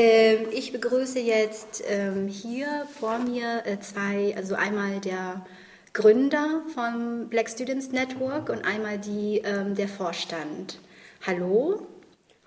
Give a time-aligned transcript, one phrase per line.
[0.00, 5.44] Ähm, ich begrüße jetzt ähm, hier vor mir äh, zwei, also einmal der
[5.92, 10.78] Gründer vom Black Students Network und einmal die, ähm, der Vorstand.
[11.26, 11.88] Hallo.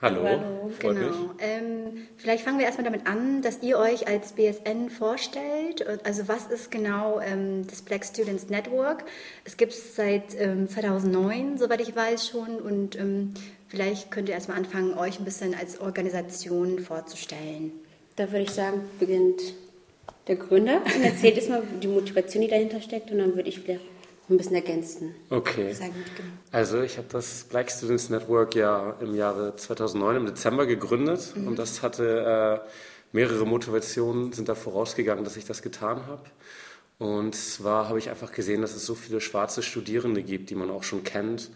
[0.02, 0.72] Hallo, Hallo.
[0.80, 1.32] genau.
[1.40, 5.86] Ähm, vielleicht fangen wir erstmal damit an, dass ihr euch als BSN vorstellt.
[6.06, 9.04] Also was ist genau ähm, das Black Students Network?
[9.44, 12.62] Es gibt es seit ähm, 2009, soweit ich weiß schon.
[12.62, 13.34] Und ähm,
[13.72, 17.72] vielleicht könnt ihr erstmal anfangen, euch ein bisschen als Organisation vorzustellen.
[18.18, 19.42] Da würde ich sagen, beginnt
[20.28, 23.10] der Gründer und erzählt erstmal die Motivation, die dahinter steckt.
[23.12, 23.86] Und dann würde ich vielleicht
[24.30, 25.16] ein bisschen ergänzen.
[25.30, 25.74] Okay.
[26.52, 31.48] Also ich habe das Black Students Network ja im Jahre 2009 im Dezember gegründet mhm.
[31.48, 32.70] und das hatte äh,
[33.14, 36.24] mehrere Motivationen sind da vorausgegangen, dass ich das getan habe.
[36.98, 40.70] Und zwar habe ich einfach gesehen, dass es so viele schwarze Studierende gibt, die man
[40.70, 41.50] auch schon kennt,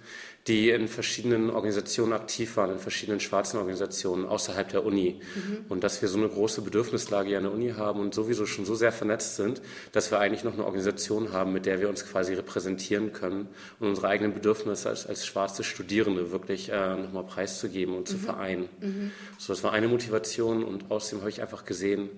[0.47, 5.19] die in verschiedenen Organisationen aktiv waren, in verschiedenen schwarzen Organisationen außerhalb der Uni.
[5.35, 5.65] Mhm.
[5.69, 8.63] Und dass wir so eine große Bedürfnislage hier an der Uni haben und sowieso schon
[8.63, 12.05] so sehr vernetzt sind, dass wir eigentlich noch eine Organisation haben, mit der wir uns
[12.05, 13.47] quasi repräsentieren können
[13.79, 18.05] und unsere eigenen Bedürfnisse als, als schwarze Studierende wirklich äh, nochmal preiszugeben und mhm.
[18.05, 18.69] zu vereinen.
[18.81, 19.11] Mhm.
[19.39, 22.09] So, das war eine Motivation und außerdem habe ich einfach gesehen,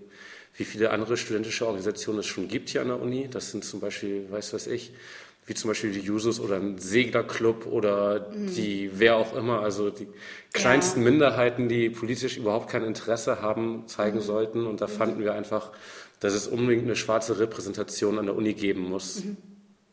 [0.56, 3.28] wie viele andere studentische Organisationen es schon gibt hier an der Uni.
[3.30, 4.92] Das sind zum Beispiel, weiß was ich,
[5.48, 8.54] wie zum Beispiel die Jusos oder ein Seglerclub oder mhm.
[8.54, 10.08] die, wer auch immer, also die
[10.52, 11.10] kleinsten ja.
[11.10, 14.24] Minderheiten, die politisch überhaupt kein Interesse haben, zeigen mhm.
[14.24, 14.68] sollten.
[14.68, 14.92] Und da mhm.
[14.92, 15.72] fanden wir einfach,
[16.20, 19.24] dass es unbedingt eine schwarze Repräsentation an der Uni geben muss.
[19.24, 19.38] Mhm.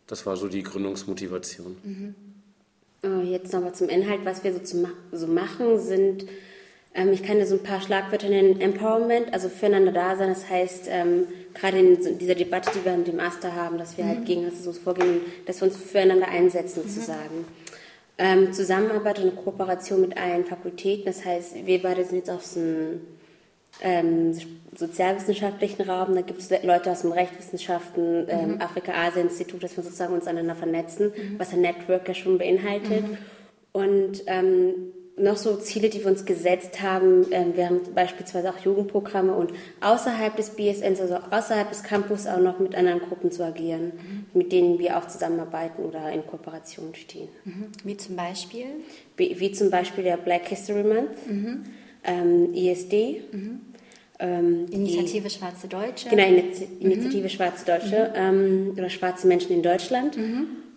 [0.08, 1.76] Das war so die Gründungsmotivation.
[1.84, 2.14] Mhm.
[3.04, 4.24] Oh, jetzt nochmal zum Inhalt.
[4.24, 6.26] Was wir so, zu, so machen, sind
[6.94, 8.60] ähm, ich kann dir so ein paar Schlagwörter nennen.
[8.60, 10.28] Empowerment, also füreinander da sein.
[10.28, 14.04] Das heißt, ähm, gerade in dieser Debatte, die wir mit dem Aster haben, dass wir
[14.04, 14.18] halt mhm.
[14.18, 16.88] halt gegen Rassismus vorgehen, dass wir uns füreinander einsetzen, mhm.
[16.88, 17.44] sozusagen.
[18.16, 21.06] Ähm, Zusammenarbeit und Kooperation mit allen Fakultäten.
[21.06, 23.00] Das heißt, wir beide sind jetzt auf so einem
[23.80, 24.38] ähm,
[24.76, 26.14] sozialwissenschaftlichen Raum.
[26.14, 28.60] Da gibt es Leute aus dem Rechtswissenschaften, ähm, mhm.
[28.60, 31.38] Afrika-Asien-Institut, dass wir sozusagen uns aneinander vernetzen, mhm.
[31.38, 33.02] was ein Network ja schon beinhaltet.
[33.02, 33.18] Mhm.
[33.72, 37.26] Und ähm, noch so Ziele, die wir uns gesetzt haben.
[37.30, 42.40] Ähm, wir haben beispielsweise auch Jugendprogramme und außerhalb des BSNs, also außerhalb des Campus auch
[42.40, 44.26] noch mit anderen Gruppen zu agieren, mhm.
[44.32, 47.28] mit denen wir auch zusammenarbeiten oder in Kooperation stehen.
[47.44, 47.66] Mhm.
[47.84, 48.66] Wie zum Beispiel?
[49.16, 51.64] Wie, wie, zum Beispiel der Black History Month, mhm.
[52.02, 53.22] ähm, ISD.
[53.32, 53.60] Mhm.
[54.18, 56.08] Ähm, Initiative die, Schwarze Deutsche.
[56.08, 56.22] Genau,
[56.80, 57.28] Initiative.
[57.28, 60.16] Schwarze Deutsche ähm, oder Schwarze Menschen in Deutschland.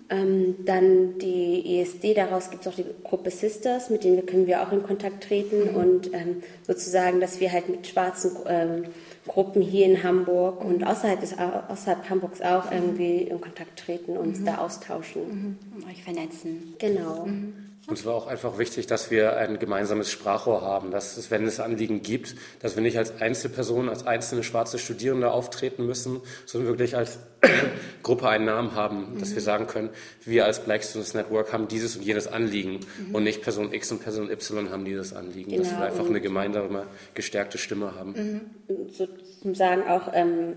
[0.09, 4.61] Ähm, dann die ESD, daraus gibt es auch die Gruppe Sisters, mit denen können wir
[4.61, 5.75] auch in Kontakt treten mhm.
[5.75, 8.85] und ähm, sozusagen, dass wir halt mit schwarzen ähm,
[9.27, 12.77] Gruppen hier in Hamburg und außerhalb, des, außerhalb Hamburgs auch mhm.
[12.77, 14.45] irgendwie in Kontakt treten und uns mhm.
[14.45, 15.57] da austauschen.
[15.75, 15.89] Mhm.
[15.89, 16.75] Euch vernetzen.
[16.79, 17.27] Genau.
[17.87, 17.91] Mhm.
[17.91, 21.45] Und es war auch einfach wichtig, dass wir ein gemeinsames Sprachrohr haben, dass es, wenn
[21.45, 26.69] es Anliegen gibt, dass wir nicht als Einzelpersonen, als einzelne schwarze Studierende auftreten müssen, sondern
[26.69, 27.19] wirklich als
[28.03, 29.19] Gruppe einen Namen haben, mhm.
[29.19, 29.89] dass wir sagen können,
[30.25, 33.15] wir als Black Students Network haben dieses und jenes Anliegen mhm.
[33.15, 35.63] und nicht Person X und Person Y haben dieses Anliegen, genau.
[35.63, 36.83] dass wir einfach eine gemeinsame,
[37.13, 38.49] gestärkte Stimme haben.
[38.67, 38.89] Mhm.
[38.89, 40.55] Sozusagen auch ähm,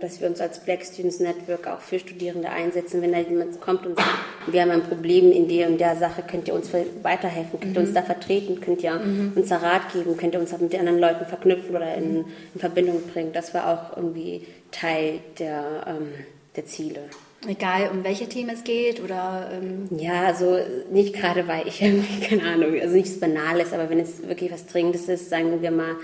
[0.00, 3.00] dass wir uns als Black Students Network auch für Studierende einsetzen.
[3.00, 4.10] Wenn da jemand kommt und sagt,
[4.46, 6.68] wir haben ein Problem in der und der Sache, könnt ihr uns
[7.02, 7.94] weiterhelfen, könnt ihr uns mhm.
[7.94, 9.32] da vertreten, könnt ihr mhm.
[9.34, 13.00] uns da Rat geben, könnt ihr uns mit anderen Leuten verknüpfen oder in, in Verbindung
[13.12, 13.32] bringen.
[13.32, 16.08] Das war auch irgendwie Teil der, ähm,
[16.54, 17.00] der Ziele.
[17.48, 19.50] Egal, um welche Themen es geht oder.
[19.52, 20.58] Ähm ja, also
[20.92, 24.66] nicht gerade, weil ich irgendwie, keine Ahnung, also nichts Banales, aber wenn es wirklich was
[24.66, 25.96] Dringendes ist, sagen wir mal, ähm,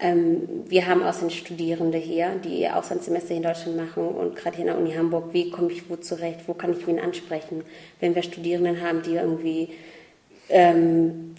[0.00, 4.78] wir haben außerdem Studierende hier, die Auslandssemester in Deutschland machen und gerade hier in der
[4.78, 7.62] Uni Hamburg, wie komme ich wo zurecht, wo kann ich wen ansprechen?
[8.00, 9.68] Wenn wir Studierenden haben, die irgendwie
[10.48, 11.36] ähm,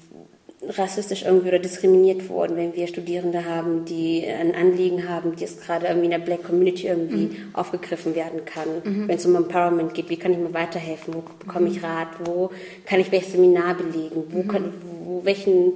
[0.69, 5.59] rassistisch irgendwie oder diskriminiert wurden, wenn wir Studierende haben, die ein Anliegen haben, die es
[5.59, 7.37] gerade irgendwie in der Black Community irgendwie mhm.
[7.53, 9.07] aufgegriffen werden kann, mhm.
[9.07, 11.85] wenn es um Empowerment geht, wie kann ich mir weiterhelfen, wo bekomme ich mhm.
[11.85, 12.51] Rat, wo
[12.85, 14.47] kann ich welches Seminar belegen, wo, mhm.
[14.47, 14.73] kann,
[15.03, 15.73] wo welchen,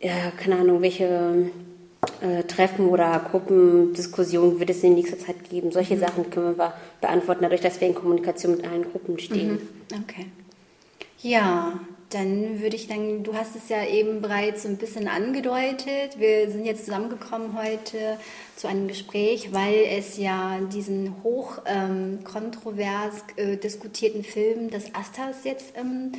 [0.00, 1.50] ja, keine Ahnung, welche
[2.20, 5.70] äh, Treffen oder Gruppendiskussionen wird es in nächster Zeit geben.
[5.72, 6.00] Solche mhm.
[6.00, 9.52] Sachen können wir beantworten, dadurch, dass wir in Kommunikation mit allen Gruppen stehen.
[9.52, 10.02] Mhm.
[10.02, 10.26] Okay.
[11.22, 11.78] Ja,
[12.10, 16.18] dann würde ich dann, du hast es ja eben bereits so ein bisschen angedeutet.
[16.18, 18.18] Wir sind jetzt zusammengekommen heute
[18.56, 25.44] zu einem Gespräch, weil es ja diesen hoch ähm, kontrovers äh, diskutierten Film des Astas
[25.44, 26.12] jetzt ähm,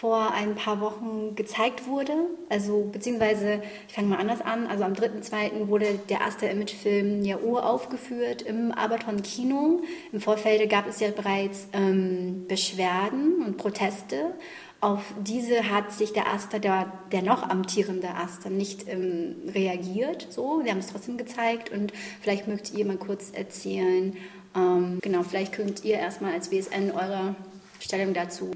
[0.00, 2.12] vor ein paar Wochen gezeigt wurde.
[2.48, 5.66] Also beziehungsweise, ich fange mal anders an, also am 3.2.
[5.66, 9.82] wurde der erste Imagefilm ja uraufgeführt im Abaton Kino.
[10.12, 14.34] Im Vorfeld gab es ja bereits ähm, Beschwerden und Proteste
[14.80, 20.28] Auf diese hat sich der Aster, der, der noch amtierende Aster, nicht ähm, reagiert.
[20.30, 24.16] So, wir haben es trotzdem gezeigt und vielleicht mögt ihr mal kurz erzählen.
[24.54, 27.34] Ähm, genau, vielleicht könnt ihr erstmal als BSN eure
[27.80, 28.52] Stellung dazu.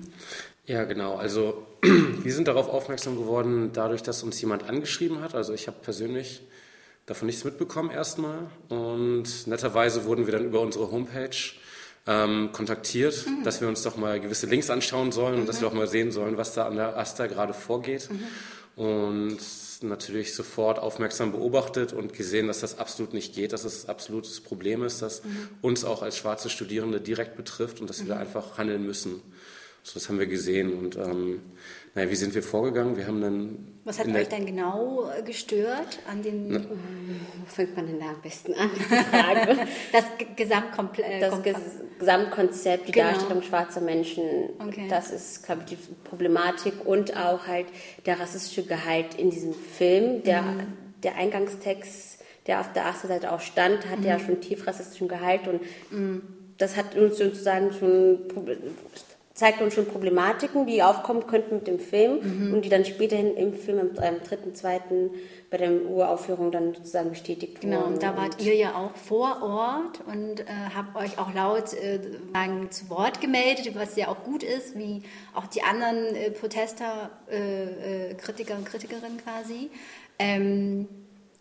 [0.67, 1.17] Ja, genau.
[1.17, 5.35] Also wir sind darauf aufmerksam geworden, dadurch, dass uns jemand angeschrieben hat.
[5.35, 6.43] Also ich habe persönlich
[7.07, 8.51] davon nichts mitbekommen erstmal.
[8.69, 11.37] Und netterweise wurden wir dann über unsere Homepage
[12.07, 13.45] ähm, kontaktiert, mhm.
[13.45, 15.41] dass wir uns doch mal gewisse Links anschauen sollen mhm.
[15.43, 18.09] und dass wir auch mal sehen sollen, was da an der Asta gerade vorgeht.
[18.11, 18.85] Mhm.
[18.85, 19.39] Und
[19.83, 24.41] natürlich sofort aufmerksam beobachtet und gesehen, dass das absolut nicht geht, dass es das absolutes
[24.41, 25.49] Problem ist, das mhm.
[25.61, 28.21] uns auch als schwarze Studierende direkt betrifft und dass wir da mhm.
[28.21, 29.21] einfach handeln müssen.
[29.83, 31.43] So, das haben wir gesehen und ähm,
[31.95, 32.97] naja, wie sind wir vorgegangen?
[32.97, 33.69] Wir haben dann.
[33.85, 36.49] Was hat euch denn genau äh, gestört an den.
[36.49, 38.71] Na, wo fängt man denn da am besten an?
[38.71, 39.59] Frage.
[39.93, 40.05] das
[40.37, 41.35] Gesamtkomple äh, das
[41.99, 43.11] Gesamtkonzept, die genau.
[43.11, 44.23] Darstellung schwarzer Menschen,
[44.59, 44.87] okay.
[44.89, 47.67] das ist, glaube ich, die Problematik und auch halt
[48.07, 50.23] der rassistische Gehalt in diesem Film.
[50.23, 50.61] Der, mhm.
[51.03, 54.07] der Eingangstext, der auf der ersten Seite auch stand, hat mhm.
[54.07, 56.23] ja schon tief rassistischen Gehalt und mhm.
[56.57, 58.21] das hat uns sozusagen schon
[59.35, 62.55] zeigt uns schon Problematiken, die aufkommen könnten mit dem Film mhm.
[62.55, 65.11] und die dann späterhin im Film im, im dritten, zweiten
[65.51, 67.99] bei der Uraufführung dann sozusagen bestätigt genau, wurden.
[67.99, 70.45] Genau, da wart ihr ja auch vor Ort und äh,
[70.75, 72.01] habt euch auch laut äh,
[72.71, 75.03] zu Wort gemeldet, was ja auch gut ist, wie
[75.35, 79.71] auch die anderen äh, Protester, äh, äh, Kritiker und Kritikerinnen quasi.
[80.19, 80.89] Ähm,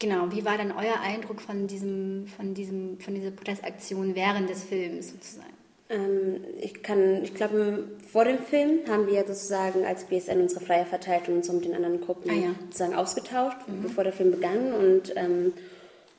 [0.02, 4.64] Genau, wie war dann euer Eindruck von, diesem, von, diesem, von dieser Protestaktion während des
[4.64, 5.54] Films sozusagen?
[5.92, 10.86] Ähm, ich kann, ich glaube, vor dem Film haben wir sozusagen als BSN unsere Flyer
[10.86, 12.56] verteilt und uns mit den anderen Gruppen ah, ja.
[12.66, 13.84] sozusagen ausgetauscht, mhm.
[13.84, 14.74] bevor der Film begann.
[14.74, 15.54] Und, ähm,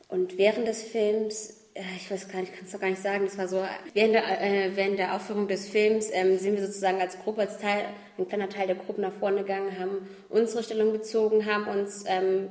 [0.09, 3.03] und während des Films äh, ich weiß gar nicht, ich kann es doch gar nicht
[3.03, 3.63] sagen, das war so,
[3.95, 7.59] während der, äh, während der Aufführung des Films ähm, sind wir sozusagen als Gruppe, als
[7.59, 7.87] Teil,
[8.19, 12.51] ein kleiner Teil der Gruppe nach vorne gegangen, haben unsere Stellung bezogen, haben uns ähm,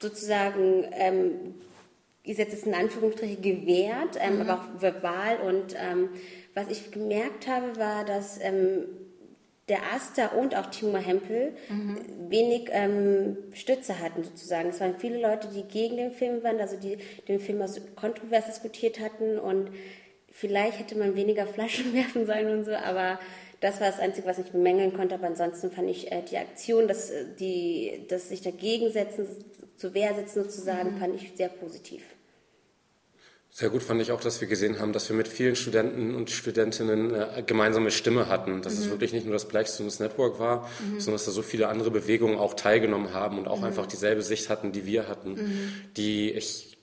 [0.00, 1.54] sozusagen ähm,
[2.24, 4.40] ich setze es in Anführungsstriche, gewährt, ähm, mhm.
[4.42, 5.36] aber auch verbal.
[5.40, 6.08] Und ähm,
[6.54, 8.86] was ich gemerkt habe, war, dass ähm,
[9.68, 11.98] der Aster und auch Timo Hempel mhm.
[12.28, 14.70] wenig ähm, Stütze hatten sozusagen.
[14.70, 16.98] Es waren viele Leute, die gegen den Film waren, also die
[17.28, 19.70] den Film also kontrovers diskutiert hatten und
[20.30, 23.18] vielleicht hätte man weniger Flaschen werfen sollen und so, aber
[23.60, 25.14] das war das Einzige, was ich bemängeln konnte.
[25.14, 29.26] Aber ansonsten fand ich äh, die Aktion, dass, äh, die, dass sich dagegen setzen,
[29.76, 32.02] zur Wehr setzen sozusagen, fand ich sehr positiv.
[33.56, 36.28] Sehr gut fand ich auch, dass wir gesehen haben, dass wir mit vielen Studenten und
[36.28, 38.62] Studentinnen eine äh, gemeinsame Stimme hatten.
[38.62, 38.82] Dass mhm.
[38.82, 40.98] es wirklich nicht nur das Black Students Network war, mhm.
[40.98, 43.66] sondern dass da so viele andere Bewegungen auch teilgenommen haben und auch mhm.
[43.66, 45.72] einfach dieselbe Sicht hatten, die wir hatten, mhm.
[45.96, 46.73] die ich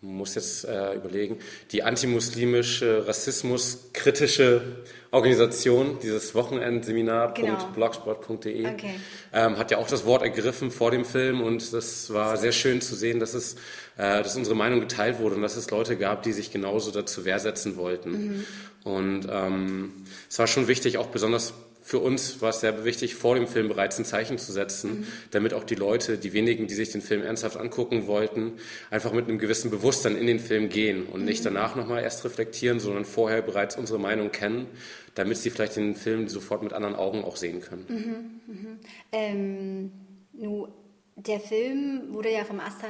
[0.00, 1.38] muss jetzt äh, überlegen,
[1.72, 4.78] die antimuslimische, rassismuskritische
[5.10, 8.70] Organisation, dieses Wochenendseminar.blogspot.de, genau.
[8.70, 9.00] okay.
[9.32, 12.82] ähm, hat ja auch das Wort ergriffen vor dem Film und das war sehr schön
[12.82, 13.54] zu sehen, dass es,
[13.96, 17.24] äh, dass unsere Meinung geteilt wurde und dass es Leute gab, die sich genauso dazu
[17.24, 18.10] wehrsetzen wollten.
[18.10, 18.44] Mhm.
[18.84, 21.54] Und ähm, es war schon wichtig, auch besonders
[21.86, 25.06] für uns war es sehr wichtig, vor dem Film bereits ein Zeichen zu setzen, mhm.
[25.30, 28.54] damit auch die Leute, die wenigen, die sich den Film ernsthaft angucken wollten,
[28.90, 31.26] einfach mit einem gewissen Bewusstsein in den Film gehen und mhm.
[31.26, 34.66] nicht danach nochmal erst reflektieren, sondern vorher bereits unsere Meinung kennen,
[35.14, 37.86] damit sie vielleicht den Film sofort mit anderen Augen auch sehen können.
[37.88, 38.52] Mhm.
[38.52, 38.78] mhm.
[39.12, 39.92] Ähm,
[40.32, 40.66] nu,
[41.14, 42.88] der Film wurde ja vom AStA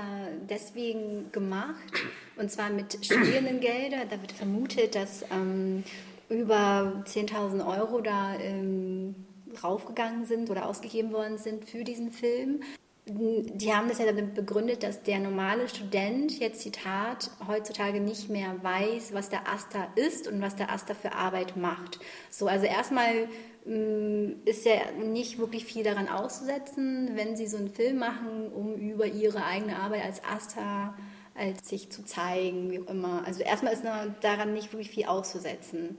[0.48, 1.92] deswegen gemacht,
[2.36, 4.06] und zwar mit Studierendengelder.
[4.08, 5.84] Da wird vermutet, dass ähm,
[6.28, 9.14] über 10.000 Euro da ähm,
[9.62, 12.60] raufgegangen sind oder ausgegeben worden sind für diesen Film.
[13.08, 18.56] Die haben das ja damit begründet, dass der normale Student, jetzt Zitat, heutzutage nicht mehr
[18.62, 22.00] weiß, was der Asta ist und was der Asta für Arbeit macht.
[22.30, 23.28] So, also erstmal
[23.64, 28.74] mm, ist ja nicht wirklich viel daran auszusetzen, wenn sie so einen Film machen, um
[28.74, 30.96] über ihre eigene Arbeit als Asta
[31.38, 33.22] als sich zu zeigen, wie auch immer.
[33.26, 33.84] Also erstmal ist
[34.22, 35.96] daran nicht wirklich viel auszusetzen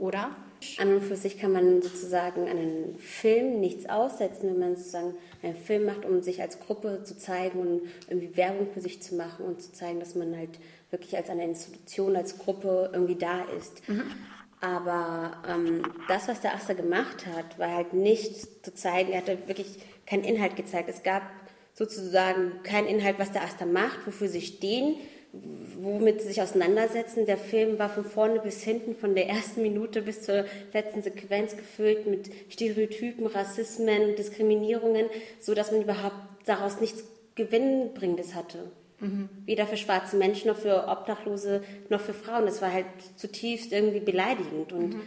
[0.00, 0.34] oder?
[0.78, 5.56] An und für sich kann man sozusagen einen Film nichts aussetzen, wenn man sozusagen einen
[5.56, 9.46] Film macht, um sich als Gruppe zu zeigen und irgendwie Werbung für sich zu machen
[9.46, 10.58] und zu zeigen, dass man halt
[10.90, 13.88] wirklich als eine Institution, als Gruppe irgendwie da ist.
[13.88, 14.10] Mhm.
[14.60, 19.28] Aber ähm, das, was der Aster gemacht hat, war halt nicht zu zeigen, er hat
[19.28, 20.90] halt wirklich keinen Inhalt gezeigt.
[20.90, 21.22] Es gab
[21.72, 24.96] sozusagen keinen Inhalt, was der Aster macht, wofür sie stehen
[25.32, 27.26] womit sie sich auseinandersetzen.
[27.26, 31.56] Der Film war von vorne bis hinten, von der ersten Minute bis zur letzten Sequenz
[31.56, 35.06] gefüllt mit Stereotypen, Rassismen, Diskriminierungen,
[35.38, 37.04] so dass man überhaupt daraus nichts
[37.36, 38.70] Gewinnbringendes hatte.
[38.98, 39.28] Mhm.
[39.46, 42.46] Weder für schwarze Menschen noch für Obdachlose noch für Frauen.
[42.46, 45.02] Das war halt zutiefst irgendwie beleidigend und mhm.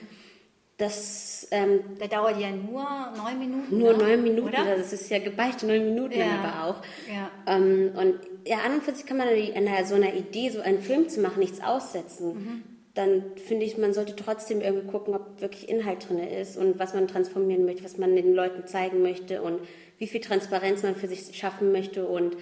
[0.77, 2.83] Das ähm, der dauert ja nur
[3.15, 3.77] neun Minuten.
[3.77, 4.03] Nur ne?
[4.03, 4.75] neun Minuten, oder?
[4.75, 6.39] das ist ja gebeichte neun Minuten ja.
[6.41, 6.81] aber auch.
[7.07, 7.29] Ja.
[7.45, 8.15] Ähm, und
[8.45, 11.21] ja, an und für sich kann man an so einer Idee, so einen Film zu
[11.21, 12.33] machen, nichts aussetzen.
[12.33, 12.63] Mhm.
[12.95, 16.93] Dann finde ich, man sollte trotzdem irgendwie gucken, ob wirklich Inhalt drin ist und was
[16.93, 19.59] man transformieren möchte, was man den Leuten zeigen möchte und
[19.97, 22.35] wie viel Transparenz man für sich schaffen möchte und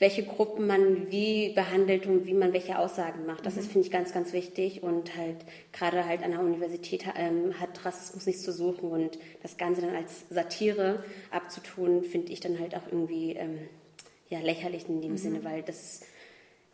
[0.00, 3.44] welche Gruppen man wie behandelt und wie man welche Aussagen macht.
[3.44, 3.60] Das mhm.
[3.60, 4.82] ist, finde ich, ganz, ganz wichtig.
[4.82, 5.36] Und halt
[5.72, 9.94] gerade halt an der Universität ähm, hat Rassismus nichts zu suchen und das Ganze dann
[9.94, 13.58] als Satire abzutun, finde ich dann halt auch irgendwie ähm,
[14.30, 15.16] ja, lächerlich in dem mhm.
[15.18, 16.00] Sinne, weil das,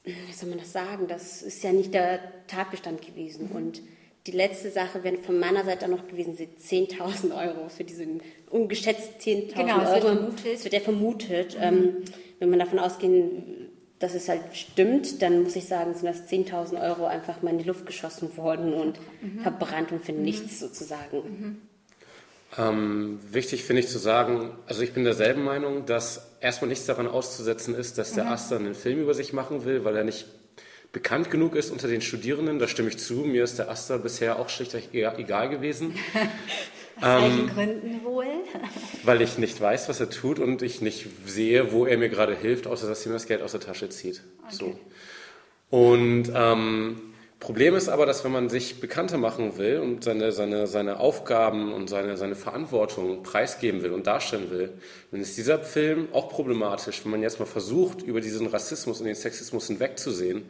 [0.04, 3.48] wie soll man das sagen, das ist ja nicht der Tatbestand gewesen.
[3.50, 3.56] Mhm.
[3.56, 3.82] Und
[4.28, 8.20] die letzte Sache wäre von meiner Seite auch noch gewesen, sind 10.000 Euro für diesen
[8.50, 9.92] ungeschätzt 10.000 genau, Euro.
[9.92, 10.54] Wird vermutet.
[10.54, 11.56] Das wird ja vermutet.
[11.56, 11.62] Mhm.
[11.62, 12.04] Ähm,
[12.38, 16.82] wenn man davon ausgehen, dass es halt stimmt, dann muss ich sagen, sind das 10.000
[16.82, 19.40] Euro einfach mal in die Luft geschossen worden und mhm.
[19.40, 20.22] verbrannt und für mhm.
[20.22, 21.16] nichts sozusagen.
[21.16, 21.56] Mhm.
[22.58, 27.08] Ähm, wichtig finde ich zu sagen, also ich bin derselben Meinung, dass erstmal nichts daran
[27.08, 28.30] auszusetzen ist, dass der mhm.
[28.30, 30.26] Aster einen Film über sich machen will, weil er nicht
[30.92, 32.58] bekannt genug ist unter den Studierenden.
[32.58, 33.14] Da stimme ich zu.
[33.14, 35.94] Mir ist der Aster bisher auch schlichtweg egal gewesen.
[36.96, 38.26] Aus welchen ähm, Gründen wohl?
[39.04, 42.34] Weil ich nicht weiß, was er tut und ich nicht sehe, wo er mir gerade
[42.34, 44.22] hilft, außer dass er mir das Geld aus der Tasche zieht.
[44.46, 44.54] Okay.
[44.54, 44.78] So.
[45.70, 50.66] Und ähm, Problem ist aber, dass wenn man sich bekannter machen will und seine, seine,
[50.66, 54.72] seine Aufgaben und seine, seine Verantwortung preisgeben will und darstellen will,
[55.10, 59.06] dann ist dieser Film auch problematisch, wenn man jetzt mal versucht, über diesen Rassismus und
[59.06, 60.46] den Sexismus hinwegzusehen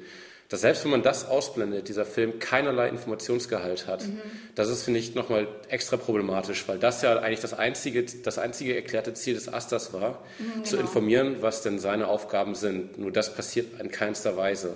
[0.48, 4.06] dass selbst wenn man das ausblendet, dieser Film keinerlei Informationsgehalt hat.
[4.06, 4.20] Mhm.
[4.54, 8.76] Das ist, finde ich, nochmal extra problematisch, weil das ja eigentlich das einzige, das einzige
[8.76, 10.64] erklärte Ziel des Asters war, mhm, genau.
[10.64, 12.98] zu informieren, was denn seine Aufgaben sind.
[12.98, 14.74] Nur das passiert in keinster Weise.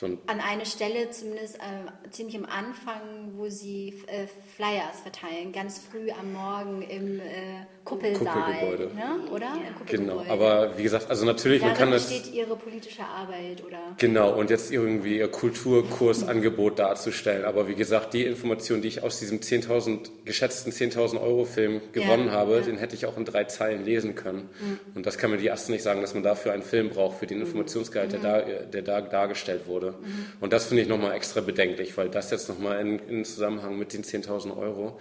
[0.00, 3.02] So An eine Stelle, zumindest äh, ziemlich am Anfang,
[3.36, 4.26] wo sie äh,
[4.56, 8.34] Flyers verteilen, ganz früh am Morgen im äh, Kuppelsaal.
[8.34, 8.94] Kuppelgebäude.
[8.94, 9.30] Ne?
[9.30, 9.46] Oder?
[9.46, 9.84] Ja.
[9.84, 12.06] Genau, aber wie gesagt, also natürlich, Darin man kann das.
[12.06, 13.78] steht ihre politische Arbeit, oder?
[13.98, 17.44] Genau, und jetzt irgendwie ihr Kulturkursangebot darzustellen.
[17.44, 22.28] Aber wie gesagt, die Information, die ich aus diesem 10.000, geschätzten 10.000 Euro Film gewonnen
[22.28, 22.60] ja, habe, ja.
[22.62, 24.48] den hätte ich auch in drei Zeilen lesen können.
[24.60, 24.80] Mhm.
[24.94, 27.26] Und das kann mir die Erste nicht sagen, dass man dafür einen Film braucht, für
[27.26, 27.44] den mhm.
[27.44, 28.22] Informationsgehalt, mhm.
[28.22, 29.89] der, da, der da dargestellt wurde.
[29.92, 30.26] Mhm.
[30.40, 33.92] Und das finde ich nochmal extra bedenklich, weil das jetzt nochmal in, in Zusammenhang mit
[33.92, 34.98] den 10.000 Euro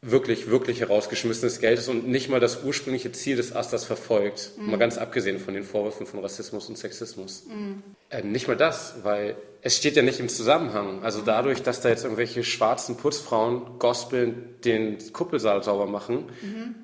[0.00, 4.52] wirklich, wirklich herausgeschmissenes Geld ist und nicht mal das ursprüngliche Ziel des Asters verfolgt.
[4.56, 4.70] Mhm.
[4.70, 7.44] Mal ganz abgesehen von den Vorwürfen von Rassismus und Sexismus.
[7.46, 7.82] Mhm.
[8.10, 11.02] Äh, nicht mal das, weil es steht ja nicht im Zusammenhang.
[11.02, 16.74] Also dadurch, dass da jetzt irgendwelche schwarzen Putzfrauen gospeln den Kuppelsaal sauber machen, mhm.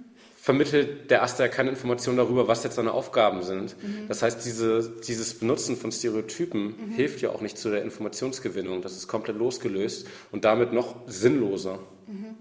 [0.44, 3.82] Vermittelt der Aster keine Information darüber, was jetzt seine Aufgaben sind.
[3.82, 4.08] Mhm.
[4.08, 6.90] Das heißt, diese, dieses Benutzen von Stereotypen mhm.
[6.96, 8.82] hilft ja auch nicht zu der Informationsgewinnung.
[8.82, 11.78] Das ist komplett losgelöst und damit noch sinnloser.
[12.06, 12.34] Mhm.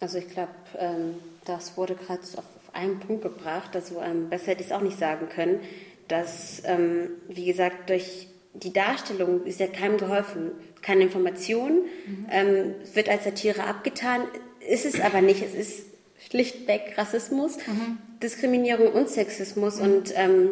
[0.00, 4.62] Also ich glaube, ähm, das wurde gerade auf, einen Punkt gebracht, also ähm, besser hätte
[4.62, 5.60] ich es auch nicht sagen können,
[6.08, 10.50] dass, ähm, wie gesagt, durch die Darstellung ist ja keinem geholfen,
[10.82, 12.26] keine Information, mhm.
[12.32, 14.22] ähm, wird als Satire abgetan,
[14.68, 15.93] ist es aber nicht, es ist
[16.28, 17.98] schlichtweg Rassismus, mhm.
[18.22, 19.82] Diskriminierung und Sexismus mhm.
[19.82, 20.50] und ähm,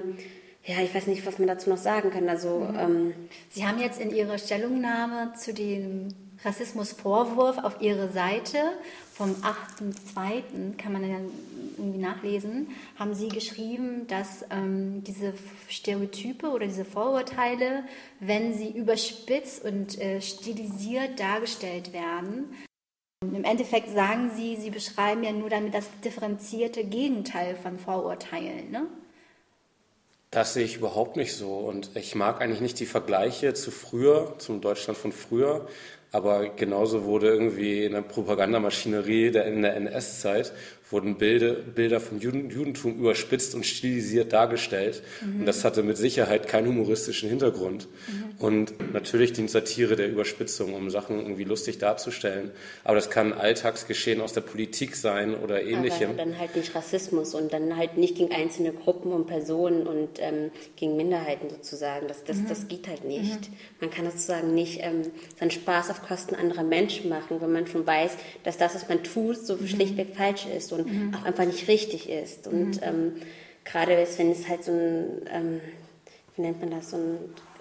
[0.64, 2.29] ja, ich weiß nicht, was man dazu noch sagen kann.
[2.29, 2.79] Also, mhm.
[2.79, 3.14] ähm,
[3.50, 6.09] Sie haben jetzt in Ihrer Stellungnahme zu dem
[6.45, 8.59] Rassismusvorwurf auf Ihre Seite
[9.12, 10.76] vom 8.2.
[10.76, 11.31] kann man dann
[11.76, 15.35] irgendwie nachlesen, haben Sie geschrieben, dass ähm, diese
[15.69, 17.85] Stereotype oder diese Vorurteile,
[18.21, 22.47] wenn sie überspitzt und äh, stilisiert dargestellt werden,
[23.23, 28.71] im Endeffekt sagen Sie, Sie beschreiben ja nur damit das differenzierte Gegenteil von Vorurteilen.
[28.71, 28.87] Ne?
[30.33, 31.52] Das sehe ich überhaupt nicht so.
[31.55, 35.69] Und ich mag eigentlich nicht die Vergleiche zu früher, zum Deutschland von früher,
[36.11, 40.52] aber genauso wurde irgendwie in der Propagandamaschinerie in der NS-Zeit
[40.92, 45.02] wurden Bilder, Bilder vom Juden, Judentum überspitzt und stilisiert dargestellt.
[45.20, 45.40] Mhm.
[45.40, 47.88] Und das hatte mit Sicherheit keinen humoristischen Hintergrund.
[48.06, 48.44] Mhm.
[48.44, 52.50] Und natürlich dient Satire der Überspitzung, um Sachen irgendwie lustig darzustellen.
[52.84, 56.11] Aber das kann Alltagsgeschehen aus der Politik sein oder ähnlichem.
[56.11, 60.18] Aber dann halt nicht Rassismus und dann halt nicht gegen einzelne Gruppen und Personen und
[60.18, 62.08] ähm, gegen Minderheiten sozusagen.
[62.08, 62.49] Das, das, mhm.
[62.49, 63.50] das geht halt nicht.
[63.50, 63.56] Mhm.
[63.80, 65.02] Man kann sozusagen nicht ähm,
[65.38, 69.02] seinen Spaß auf Kosten anderer Menschen machen, wenn man schon weiß, dass das, was man
[69.02, 69.66] tut, so mhm.
[69.66, 70.72] schlichtweg falsch ist.
[70.72, 71.14] Und und mhm.
[71.14, 72.46] auch einfach nicht richtig ist.
[72.46, 72.82] Und mhm.
[72.82, 73.12] ähm,
[73.64, 75.60] gerade wenn es halt so ein, ähm,
[76.36, 77.18] wie nennt man das, so ein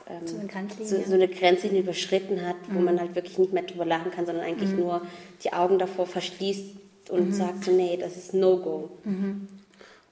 [0.08, 2.86] ähm, so, eine so, so, eine Grenzlinie überschritten hat, wo mhm.
[2.86, 4.80] man halt wirklich nicht mehr drüber lachen kann, sondern eigentlich mhm.
[4.80, 5.02] nur
[5.44, 6.66] die Augen davor verschließt
[7.10, 7.34] und mhm.
[7.34, 8.90] sagt so, nee, das ist No-Go.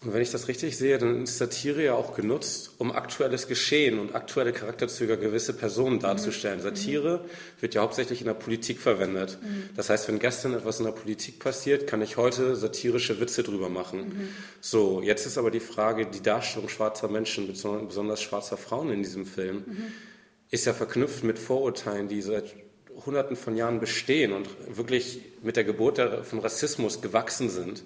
[0.01, 0.08] Mhm.
[0.08, 4.00] Und wenn ich das richtig sehe, dann ist Satire ja auch genutzt, um aktuelles Geschehen
[4.00, 6.60] und aktuelle Charakterzüge gewisse Personen darzustellen.
[6.60, 6.63] Mhm.
[6.63, 7.25] Satire
[7.60, 9.38] wird ja hauptsächlich in der Politik verwendet.
[9.41, 9.70] Mhm.
[9.75, 13.70] Das heißt, wenn gestern etwas in der Politik passiert, kann ich heute satirische Witze drüber
[13.70, 14.00] machen.
[14.00, 14.29] Mhm.
[14.62, 19.25] So, jetzt ist aber die Frage, die Darstellung schwarzer Menschen, besonders schwarzer Frauen in diesem
[19.25, 19.84] Film, mhm.
[20.50, 22.56] ist ja verknüpft mit Vorurteilen, die seit
[23.06, 27.84] Hunderten von Jahren bestehen und wirklich mit der Geburt von Rassismus gewachsen sind.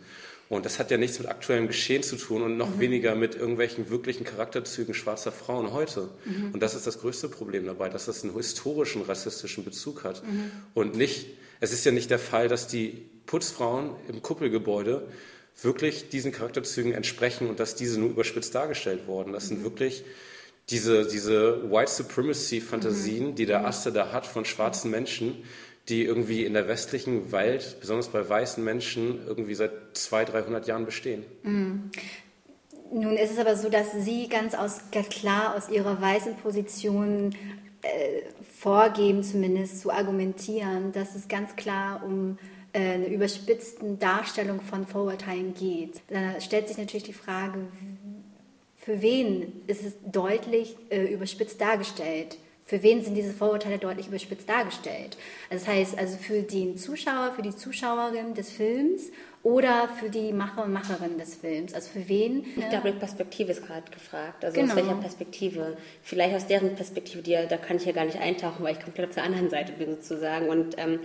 [0.54, 2.80] Und das hat ja nichts mit aktuellem Geschehen zu tun und noch mhm.
[2.80, 6.10] weniger mit irgendwelchen wirklichen Charakterzügen schwarzer Frauen heute.
[6.26, 6.52] Mhm.
[6.54, 10.24] Und das ist das größte Problem dabei, dass das einen historischen rassistischen Bezug hat.
[10.24, 10.52] Mhm.
[10.74, 11.28] Und nicht,
[11.60, 15.08] es ist ja nicht der Fall, dass die Putzfrauen im Kuppelgebäude
[15.62, 19.34] wirklich diesen Charakterzügen entsprechen und dass diese nur überspitzt dargestellt wurden.
[19.34, 19.64] Das sind mhm.
[19.64, 20.04] wirklich
[20.70, 23.36] diese, diese White Supremacy-Fantasien, mhm.
[23.36, 23.66] die der mhm.
[23.66, 25.44] Aste da hat von schwarzen Menschen,
[25.90, 30.86] die irgendwie in der westlichen Welt, besonders bei weißen Menschen, irgendwie seit 200, 300 Jahren
[30.86, 31.24] bestehen.
[31.44, 31.92] Mhm.
[32.94, 37.36] Nun ist es aber so, dass Sie ganz, aus, ganz klar aus Ihrer weißen Position
[37.82, 38.22] äh,
[38.60, 42.38] vorgeben, zumindest zu argumentieren, dass es ganz klar um
[42.72, 46.02] äh, eine überspitzte Darstellung von Vorurteilen geht.
[46.08, 47.68] Da stellt sich natürlich die Frage,
[48.78, 52.38] für wen ist es deutlich äh, überspitzt dargestellt?
[52.66, 55.18] Für wen sind diese Vorurteile deutlich überspitzt dargestellt?
[55.50, 59.12] Also das heißt, also für den Zuschauer, für die Zuschauerin des Films
[59.44, 61.74] oder für die Macher und Macherin des Films?
[61.74, 62.46] Also für wen?
[62.56, 64.46] Ich glaube, die Perspektive ist gerade gefragt.
[64.46, 64.72] Also genau.
[64.72, 65.78] aus welcher Perspektive?
[66.02, 69.10] Vielleicht aus deren Perspektive, die, da kann ich ja gar nicht eintauchen, weil ich komplett
[69.10, 70.48] auf der anderen Seite bin sozusagen.
[70.48, 71.00] Und ähm,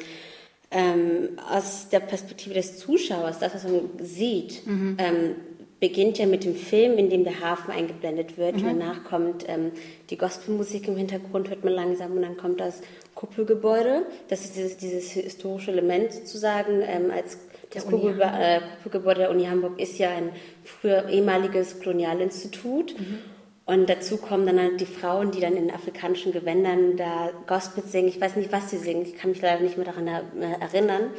[0.71, 4.97] ähm, aus der Perspektive des Zuschauers, das, was man sieht, mhm.
[4.99, 5.35] ähm,
[5.81, 8.57] beginnt ja mit dem Film, in dem der Hafen eingeblendet wird.
[8.57, 8.65] Mhm.
[8.65, 9.73] Danach kommt ähm,
[10.11, 12.81] die Gospelmusik im Hintergrund, hört man langsam und dann kommt das
[13.15, 14.07] Kuppelgebäude.
[14.29, 16.83] Das ist dieses, dieses historische Element sozusagen.
[16.83, 17.39] Ähm, als
[17.71, 20.31] das Kuppel, äh, Kuppelgebäude der Uni Hamburg ist ja ein
[20.65, 22.99] früher ehemaliges Kolonialinstitut.
[22.99, 23.19] Mhm.
[23.67, 28.09] Und dazu kommen dann halt die Frauen, die dann in afrikanischen Gewändern da Gospel singen.
[28.09, 29.03] Ich weiß nicht, was sie singen.
[29.03, 31.11] Ich kann mich leider nicht mehr daran erinnern.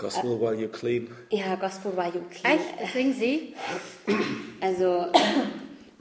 [0.00, 1.08] Gospel while you clean.
[1.30, 2.58] Ja, Gospel while you clean.
[2.58, 2.92] Echt?
[2.92, 3.54] Singen Sie?
[4.62, 5.06] Also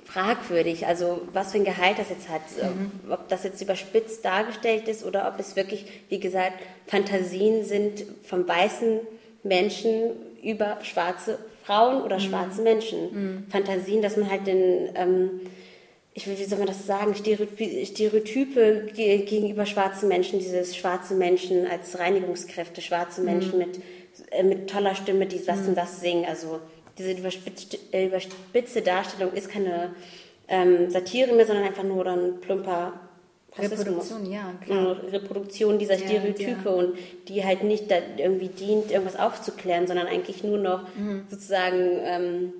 [0.05, 3.11] fragwürdig, also was für ein Gehalt das jetzt hat, mhm.
[3.11, 6.53] ob das jetzt überspitzt dargestellt ist oder ob es wirklich, wie gesagt,
[6.87, 9.01] Fantasien sind von weißen
[9.43, 12.21] Menschen über schwarze Frauen oder mhm.
[12.21, 12.99] schwarze Menschen.
[13.11, 13.43] Mhm.
[13.49, 15.41] Fantasien, dass man halt den, ähm,
[16.13, 21.97] ich will, wie soll man das sagen, Stereotype gegenüber schwarzen Menschen, dieses schwarze Menschen als
[21.97, 23.57] Reinigungskräfte, schwarze Menschen mhm.
[23.59, 23.79] mit,
[24.31, 25.69] äh, mit toller Stimme, die das mhm.
[25.69, 26.25] und das singen.
[26.25, 26.59] Also
[26.97, 29.93] diese überspitzte, äh, überspitzte Darstellung ist keine
[30.47, 32.93] ähm, Satire mehr, sondern einfach nur dann plumper
[33.57, 34.97] Reproduktion, ja, klar.
[35.11, 36.71] Reproduktion dieser Stereotype ja, ja.
[36.71, 37.85] und die halt nicht
[38.17, 41.25] irgendwie dient, irgendwas aufzuklären, sondern eigentlich nur noch mhm.
[41.29, 42.53] sozusagen ähm,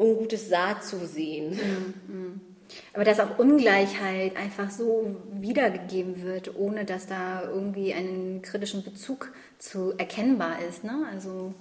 [0.00, 1.58] ungutes Saat zu sehen.
[2.08, 2.40] Mhm.
[2.92, 9.32] Aber dass auch Ungleichheit einfach so wiedergegeben wird, ohne dass da irgendwie einen kritischen Bezug
[9.58, 10.84] zu erkennbar ist.
[10.84, 11.06] Ne?
[11.12, 11.54] Also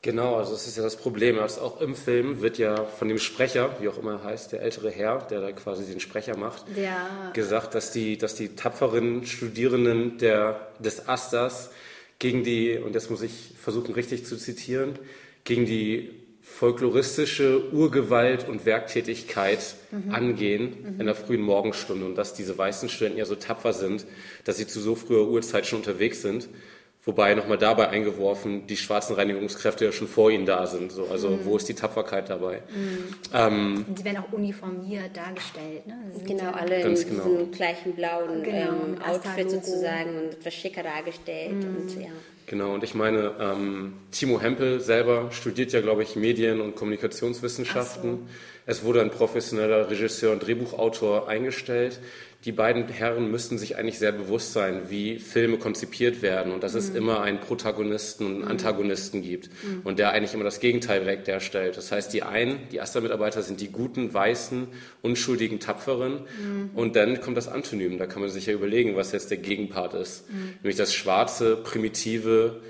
[0.00, 1.40] Genau, also das ist ja das Problem.
[1.40, 4.62] Also auch im Film wird ja von dem Sprecher, wie auch immer er heißt, der
[4.62, 7.30] ältere Herr, der da quasi den Sprecher macht, ja.
[7.32, 11.70] gesagt, dass die, dass die tapferen Studierenden der, des Asters
[12.20, 14.96] gegen die, und das muss ich versuchen richtig zu zitieren,
[15.42, 20.12] gegen die folkloristische Urgewalt und Werktätigkeit mhm.
[20.12, 21.00] angehen mhm.
[21.00, 24.06] in der frühen Morgenstunde und dass diese weißen Studenten ja so tapfer sind,
[24.44, 26.48] dass sie zu so früher Uhrzeit schon unterwegs sind.
[27.04, 30.92] Wobei nochmal dabei eingeworfen, die schwarzen Reinigungskräfte ja schon vor ihnen da sind.
[30.92, 31.06] So.
[31.06, 31.44] Also mhm.
[31.44, 32.60] wo ist die Tapferkeit dabei?
[32.74, 33.14] Mhm.
[33.32, 35.86] Ähm, sie werden auch uniformiert dargestellt.
[35.86, 35.94] Ne?
[36.26, 37.24] Genau, alle in genau.
[37.24, 41.54] diesem gleichen blauen genau, ähm, Outfit sozusagen und etwas schicker dargestellt.
[41.54, 41.76] Mhm.
[41.76, 42.10] Und, ja.
[42.48, 48.10] Genau, und ich meine, ähm, Timo Hempel selber studiert ja, glaube ich, Medien- und Kommunikationswissenschaften.
[48.10, 48.18] So.
[48.64, 52.00] Es wurde ein professioneller Regisseur und Drehbuchautor eingestellt.
[52.44, 56.74] Die beiden Herren müssten sich eigentlich sehr bewusst sein, wie Filme konzipiert werden und dass
[56.74, 56.78] mhm.
[56.78, 58.48] es immer einen Protagonisten und einen mhm.
[58.48, 59.80] Antagonisten gibt mhm.
[59.82, 61.76] und der eigentlich immer das Gegenteil darstellt.
[61.76, 64.68] Das heißt, die einen, die Asta-Mitarbeiter sind die guten, weißen,
[65.02, 66.70] unschuldigen, tapferen mhm.
[66.74, 67.98] und dann kommt das Antonym.
[67.98, 70.30] Da kann man sich ja überlegen, was jetzt der Gegenpart ist.
[70.30, 70.54] Mhm.
[70.62, 72.60] Nämlich das schwarze, primitive,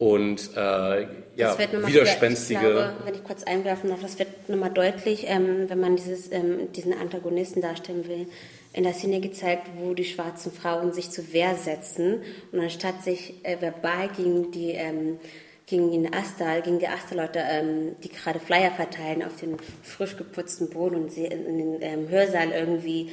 [0.00, 2.60] und äh, ja, widerspenstige.
[2.60, 6.32] Ich glaube, wenn ich kurz einwerfen darf, das wird nochmal deutlich, ähm, wenn man dieses,
[6.32, 8.26] ähm, diesen Antagonisten darstellen will
[8.72, 13.34] in der Szene gezeigt, wo die schwarzen Frauen sich zur Wehr setzen und anstatt sich
[13.42, 15.18] äh, verbal gegen die ähm,
[15.66, 20.70] gegen den Asta, gegen die Asta-Leute, ähm, die gerade Flyer verteilen auf den frisch geputzten
[20.70, 23.10] Boden und sie in, in den ähm, Hörsaal irgendwie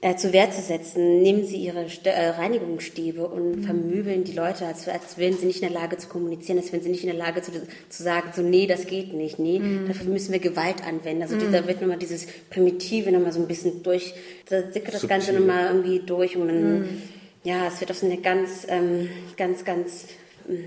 [0.00, 3.64] äh, zur Wehr zu setzen, nehmen sie ihre St äh, Reinigungsstäbe und mhm.
[3.64, 6.82] vermöbeln die Leute, als, als wären sie nicht in der Lage zu kommunizieren, als wären
[6.82, 9.88] sie nicht in der Lage zu, zu sagen, so, nee, das geht nicht, nee, mhm.
[9.88, 11.22] dafür müssen wir Gewalt anwenden.
[11.22, 11.52] Also mhm.
[11.52, 14.14] da wird nochmal dieses Primitive nochmal so ein bisschen durch,
[14.48, 17.02] da sickert das Ganze nochmal irgendwie durch und man, mhm.
[17.42, 20.06] ja, es wird auf so eine ganz, ähm, ganz, ganz,
[20.48, 20.64] ähm,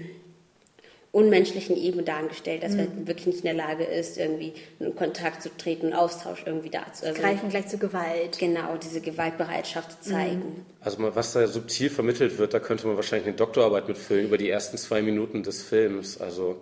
[1.12, 2.78] unmenschlichen Ebene dargestellt, dass mhm.
[2.78, 6.70] man wirklich nicht in der Lage ist, irgendwie in Kontakt zu treten, einen Austausch irgendwie
[6.70, 7.06] dazu.
[7.06, 8.40] Also, greifen gleich zur Gewalt.
[8.40, 10.40] Genau, diese Gewaltbereitschaft zu zeigen.
[10.40, 10.66] Mhm.
[10.80, 14.50] Also was da subtil vermittelt wird, da könnte man wahrscheinlich eine Doktorarbeit mitfüllen über die
[14.50, 16.20] ersten zwei Minuten des Films.
[16.20, 16.62] Also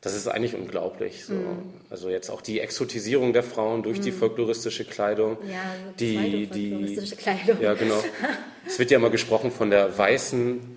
[0.00, 1.24] das ist eigentlich unglaublich.
[1.24, 1.34] So.
[1.34, 1.74] Mhm.
[1.88, 4.02] Also jetzt auch die Exotisierung der Frauen durch mhm.
[4.02, 5.38] die folkloristische Kleidung.
[5.48, 5.58] Ja,
[5.98, 7.60] die, folkloristische die, Kleidung.
[7.60, 8.02] Ja, genau.
[8.66, 10.75] es wird ja immer gesprochen von der weißen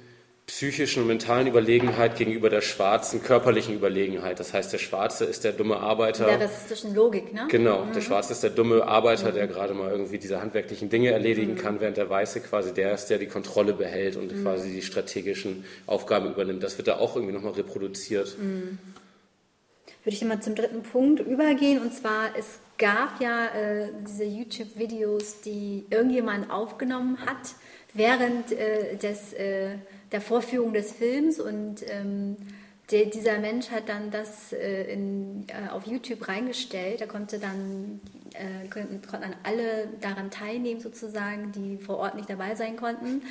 [0.50, 4.40] psychischen und mentalen Überlegenheit gegenüber der schwarzen körperlichen Überlegenheit.
[4.40, 6.26] Das heißt, der Schwarze ist der dumme Arbeiter.
[6.26, 7.46] Der rassistischen Logik, ne?
[7.50, 7.94] Genau, mhm.
[7.94, 9.36] der Schwarze ist der dumme Arbeiter, mhm.
[9.36, 11.58] der gerade mal irgendwie diese handwerklichen Dinge erledigen mhm.
[11.58, 14.42] kann, während der Weiße quasi der ist, der die Kontrolle behält und mhm.
[14.42, 16.64] quasi die strategischen Aufgaben übernimmt.
[16.64, 18.36] Das wird da auch irgendwie nochmal reproduziert.
[18.40, 18.80] Mhm.
[20.04, 25.42] Würde ich immer zum dritten Punkt übergehen und zwar, es gab ja äh, diese YouTube-Videos,
[25.42, 27.54] die irgendjemand aufgenommen hat
[27.94, 29.76] während äh, des äh,
[30.12, 32.38] der Vorführung des Films und ähm,
[32.92, 37.02] der, dieser Mensch hat dann das äh, in, äh, auf YouTube reingestellt.
[37.02, 38.02] Da konnte dann,
[38.34, 43.22] äh, konnten, konnten dann alle daran teilnehmen, sozusagen, die vor Ort nicht dabei sein konnten.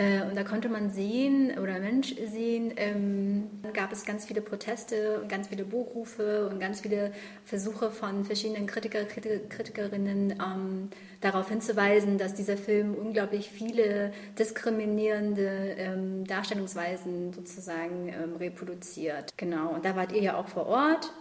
[0.00, 5.20] Äh, und da konnte man sehen oder Mensch sehen, ähm, gab es ganz viele Proteste
[5.20, 7.12] und ganz viele Buchrufe und ganz viele
[7.44, 10.88] Versuche von verschiedenen Kritiker, Kritikerinnen ähm,
[11.20, 19.34] darauf hinzuweisen, dass dieser Film unglaublich viele diskriminierende ähm, Darstellungsweisen sozusagen ähm, reproduziert.
[19.36, 21.12] Genau, und da wart ihr ja auch vor Ort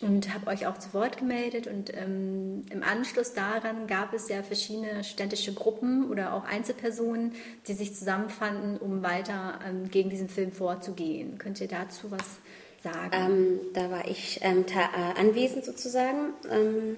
[0.00, 1.66] und habe euch auch zu Wort gemeldet.
[1.66, 7.32] Und ähm, im Anschluss daran gab es ja verschiedene studentische Gruppen oder auch Einzelpersonen,
[7.66, 11.38] die sich zusammenfanden, um weiter ähm, gegen diesen Film vorzugehen.
[11.38, 12.38] Könnt ihr dazu was
[12.82, 13.10] sagen?
[13.12, 16.32] Ähm, da war ich ähm, äh, anwesend sozusagen.
[16.50, 16.96] Ähm,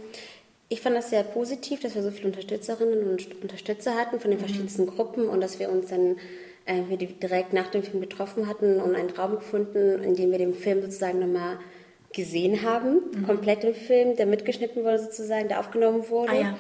[0.69, 4.39] ich fand das sehr positiv, dass wir so viele Unterstützerinnen und Unterstützer hatten von den
[4.39, 4.45] mhm.
[4.45, 6.17] verschiedensten Gruppen und dass wir uns dann
[6.67, 10.39] äh, wir direkt nach dem Film getroffen hatten und einen Raum gefunden, in dem wir
[10.39, 11.59] den Film sozusagen nochmal
[12.13, 13.27] gesehen haben, mhm.
[13.27, 16.33] komplett im Film, der mitgeschnitten wurde sozusagen, der aufgenommen wurde.
[16.33, 16.59] Ah, ja.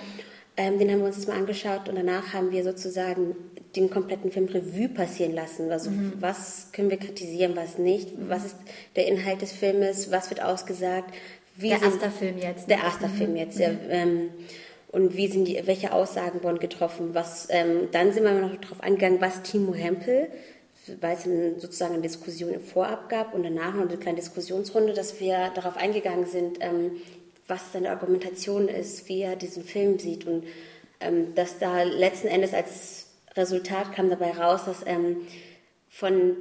[0.57, 3.35] ähm, den haben wir uns jetzt mal angeschaut und danach haben wir sozusagen
[3.77, 5.71] den kompletten Film Revue passieren lassen.
[5.71, 6.15] Also mhm.
[6.21, 8.29] was können wir kritisieren, was nicht, mhm.
[8.29, 8.57] was ist
[8.97, 11.15] der Inhalt des Filmes, was wird ausgesagt.
[11.57, 12.69] Wie der Asta-Film jetzt.
[12.69, 12.77] Ne?
[12.77, 13.71] Der Asta-Film jetzt, ja.
[13.71, 13.79] Mhm.
[13.91, 14.31] Ähm,
[14.93, 17.11] und wie sind die, welche Aussagen wurden getroffen?
[17.13, 20.29] Was, ähm, dann sind wir noch darauf eingegangen, was Timo Hempel
[21.01, 21.25] weil es
[21.61, 26.27] sozusagen eine Diskussion vorab gab und danach noch eine kleine Diskussionsrunde, dass wir darauf eingegangen
[26.27, 26.93] sind, ähm,
[27.47, 30.45] was seine Argumentation ist, wie er diesen Film sieht und
[31.01, 35.27] ähm, dass da letzten Endes als Resultat kam dabei raus, dass ähm,
[35.88, 36.37] von,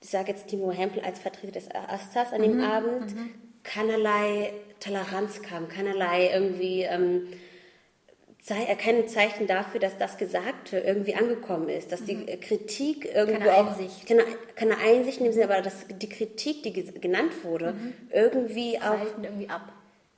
[0.00, 2.64] ich sage jetzt Timo Hempel als Vertreter des Astas an dem mhm.
[2.64, 3.30] Abend, mhm.
[3.62, 7.28] keinerlei Toleranz kam, keinerlei irgendwie ähm,
[8.50, 12.40] erkennen Zeichen dafür, dass das Gesagte irgendwie angekommen ist, dass die mhm.
[12.40, 14.06] Kritik irgendwo keine auch Einsicht.
[14.06, 17.94] Keine, keine Einsicht in dem Sinne, aber dass die Kritik, die genannt wurde, mhm.
[18.12, 19.72] irgendwie auch Prallten irgendwie ab.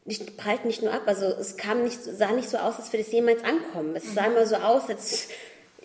[0.05, 3.03] Nicht, prallt nicht nur ab, also es kam nicht, sah nicht so aus, als würde
[3.03, 3.95] es jemals ankommen.
[3.97, 4.15] Es mhm.
[4.15, 5.29] sah immer so aus, als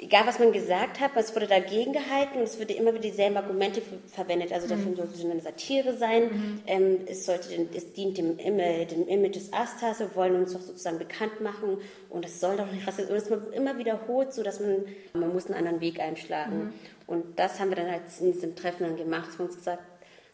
[0.01, 3.37] egal was man gesagt hat, es wurde dagegen gehalten und es wurde immer wieder dieselben
[3.37, 4.51] Argumente verwendet.
[4.51, 4.95] Also dafür mhm.
[4.95, 6.61] sollte eine Satire sein, mhm.
[6.65, 10.97] ähm, es, sollte, es dient dem, dem Image des Astas, wir wollen uns doch sozusagen
[10.97, 11.77] bekannt machen
[12.09, 13.11] und es soll doch nicht rassistisch.
[13.11, 14.83] Und es wird immer wiederholt, so dass man,
[15.13, 16.57] man muss einen anderen Weg einschlagen.
[16.57, 16.73] Mhm.
[17.05, 19.83] Und das haben wir dann halt in diesem Treffen dann gemacht, dass wir uns gesagt,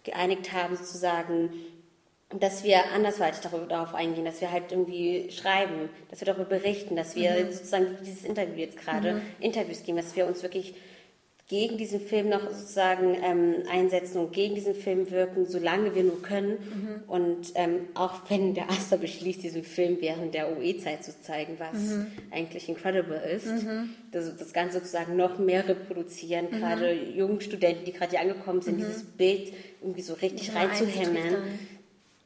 [0.03, 1.49] geeinigt haben, sozusagen,
[2.29, 7.15] dass wir andersweitig darauf eingehen, dass wir halt irgendwie schreiben, dass wir darüber berichten, dass
[7.15, 7.51] wir mhm.
[7.51, 9.21] sozusagen dieses Interview jetzt gerade mhm.
[9.39, 10.75] Interviews geben, dass wir uns wirklich
[11.49, 16.21] gegen diesen Film noch sozusagen ähm, einsetzen und gegen diesen Film wirken, solange wir nur
[16.21, 16.49] können.
[16.49, 17.03] Mhm.
[17.09, 21.79] Und ähm, auch wenn der Aster beschließt, diesen Film während der OE-Zeit zu zeigen, was
[21.79, 22.07] mhm.
[22.31, 23.91] eigentlich incredible ist, mhm.
[24.11, 26.59] das, das Ganze sozusagen noch mehr reproduzieren, mhm.
[26.59, 31.37] gerade jungen Studenten, die gerade hier angekommen sind, dieses Bild irgendwie so richtig ja, reinzuhämmern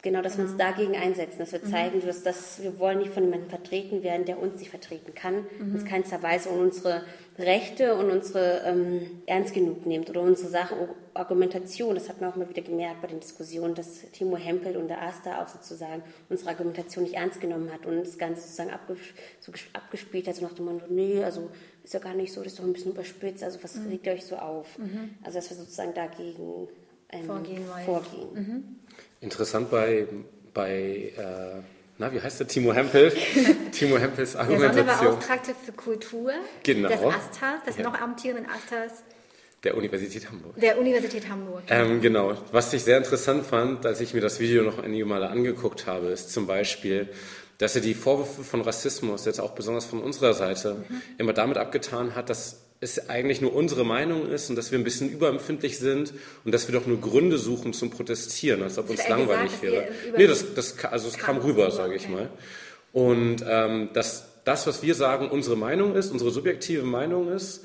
[0.03, 1.69] Genau, dass wir uns dagegen einsetzen, dass wir mhm.
[1.69, 5.45] zeigen, dass, dass wir wollen nicht von jemandem vertreten werden, der uns nicht vertreten kann,
[5.59, 5.75] mhm.
[5.75, 7.03] uns keinster Weise und unsere
[7.37, 10.77] Rechte und unsere ähm, ernst genug nimmt oder unsere Sachen,
[11.13, 14.87] Argumentation, das hat man auch immer wieder gemerkt bei den Diskussionen, dass Timo Hempel und
[14.87, 18.97] der Asta auch sozusagen unsere Argumentation nicht ernst genommen hat und das Ganze sozusagen abges
[19.39, 21.49] so abgespielt hat, so nach dem Motto, nee, also
[21.83, 23.89] ist ja gar nicht so, das ist doch ein bisschen überspitzt, also was mhm.
[23.89, 24.79] regt ihr euch so auf?
[24.79, 25.15] Mhm.
[25.23, 26.67] Also dass wir sozusagen dagegen
[27.09, 27.63] ähm, vorgehen.
[27.85, 28.80] vorgehen.
[29.21, 30.07] Interessant bei,
[30.53, 31.61] bei äh,
[31.99, 32.47] na, wie heißt der?
[32.47, 33.13] Timo Hempel.
[33.71, 34.85] Timo Hempels Argumentation.
[34.87, 36.31] Der Sonderbeauftragte für Kultur
[36.63, 36.89] genau.
[36.89, 37.83] des Astas, des ja.
[37.83, 39.03] noch amtierenden Astas.
[39.63, 40.59] Der Universität Hamburg.
[40.59, 41.61] Der Universität Hamburg.
[41.69, 42.35] Ähm, genau.
[42.51, 46.07] Was ich sehr interessant fand, als ich mir das Video noch einige Male angeguckt habe,
[46.07, 47.07] ist zum Beispiel,
[47.59, 51.01] dass er die Vorwürfe von Rassismus, jetzt auch besonders von unserer Seite, mhm.
[51.19, 54.83] immer damit abgetan hat, dass es eigentlich nur unsere Meinung ist und dass wir ein
[54.83, 56.13] bisschen überempfindlich sind
[56.43, 60.17] und dass wir doch nur Gründe suchen zum Protestieren, als ob uns langweilig gesagt, wäre.
[60.17, 62.13] Nee, das, das, also es kam, kam rüber, rüber sage ich okay.
[62.13, 62.29] mal.
[62.91, 67.63] Und ähm, dass das, was wir sagen, unsere Meinung ist, unsere subjektive Meinung ist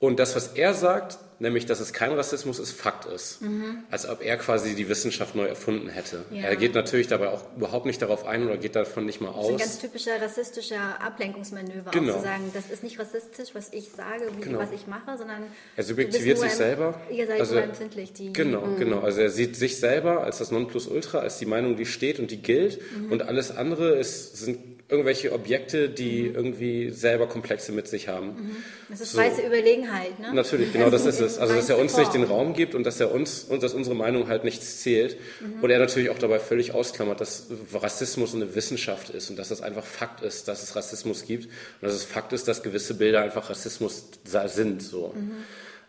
[0.00, 3.42] und das, was er sagt, nämlich, dass es kein Rassismus ist, Fakt ist.
[3.42, 3.78] Mhm.
[3.90, 6.24] Als ob er quasi die Wissenschaft neu erfunden hätte.
[6.30, 6.42] Ja.
[6.44, 9.46] Er geht natürlich dabei auch überhaupt nicht darauf ein oder geht davon nicht mal aus.
[9.46, 12.16] Das ist ein ganz typischer rassistischer Ablenkungsmanöver, genau.
[12.16, 14.58] zu sagen, das ist nicht rassistisch, was ich sage, wie, genau.
[14.58, 15.44] was ich mache, sondern
[15.76, 17.00] er subjektiviert sich selber.
[17.10, 18.12] Ihr seid also, empfindlich.
[18.12, 18.76] Die, genau, mhm.
[18.76, 19.00] genau.
[19.00, 22.42] Also er sieht sich selber als das Nonplusultra, als die Meinung, die steht und die
[22.42, 22.80] gilt.
[22.96, 23.12] Mhm.
[23.12, 26.34] Und alles andere ist, sind irgendwelche Objekte, die mhm.
[26.34, 28.26] irgendwie selber Komplexe mit sich haben.
[28.26, 28.56] Mhm.
[28.88, 29.18] Das ist so.
[29.18, 30.34] weiße Überlegenheit, ne?
[30.34, 31.38] Natürlich, genau das ist es.
[31.38, 33.94] Also, dass er uns nicht den Raum gibt und dass er uns und dass unsere
[33.94, 35.16] Meinung halt nichts zählt.
[35.40, 35.62] Mhm.
[35.62, 39.62] Und er natürlich auch dabei völlig ausklammert, dass Rassismus eine Wissenschaft ist und dass es
[39.62, 43.22] einfach Fakt ist, dass es Rassismus gibt und dass es Fakt ist, dass gewisse Bilder
[43.22, 45.14] einfach Rassismus sind, so.
[45.14, 45.32] Mhm.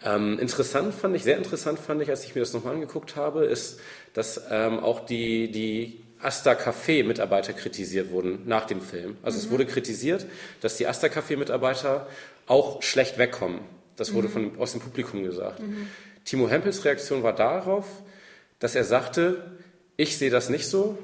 [0.04, 3.46] Ähm, interessant fand ich, sehr interessant fand ich, als ich mir das nochmal angeguckt habe,
[3.46, 3.80] ist,
[4.14, 9.18] dass ähm, auch die, die Asta Café Mitarbeiter kritisiert wurden nach dem Film.
[9.24, 9.44] Also mhm.
[9.46, 10.26] es wurde kritisiert,
[10.62, 12.08] dass die Asta Café Mitarbeiter
[12.48, 13.60] auch schlecht wegkommen.
[13.96, 14.32] Das wurde mhm.
[14.32, 15.60] von, aus dem Publikum gesagt.
[15.60, 15.88] Mhm.
[16.26, 17.86] Timo Hempels Reaktion war darauf,
[18.60, 19.52] dass er sagte,
[19.98, 20.98] ich sehe das nicht so.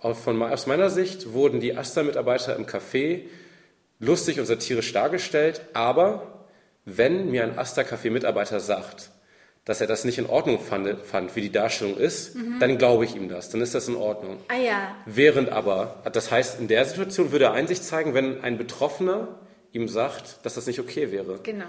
[0.00, 3.22] Von, aus meiner Sicht wurden die Asta-Mitarbeiter im Café
[3.98, 6.46] lustig und satirisch dargestellt, aber
[6.84, 9.10] wenn mir ein Asta-Café-Mitarbeiter sagt,
[9.66, 12.60] dass er das nicht in Ordnung fand, fand wie die Darstellung ist, mhm.
[12.60, 14.38] dann glaube ich ihm das, dann ist das in Ordnung.
[14.48, 14.94] Ah ja.
[15.04, 19.40] Während aber, das heißt, in der Situation würde er Einsicht zeigen, wenn ein Betroffener
[19.72, 21.40] ihm sagt, dass das nicht okay wäre.
[21.42, 21.66] Genau.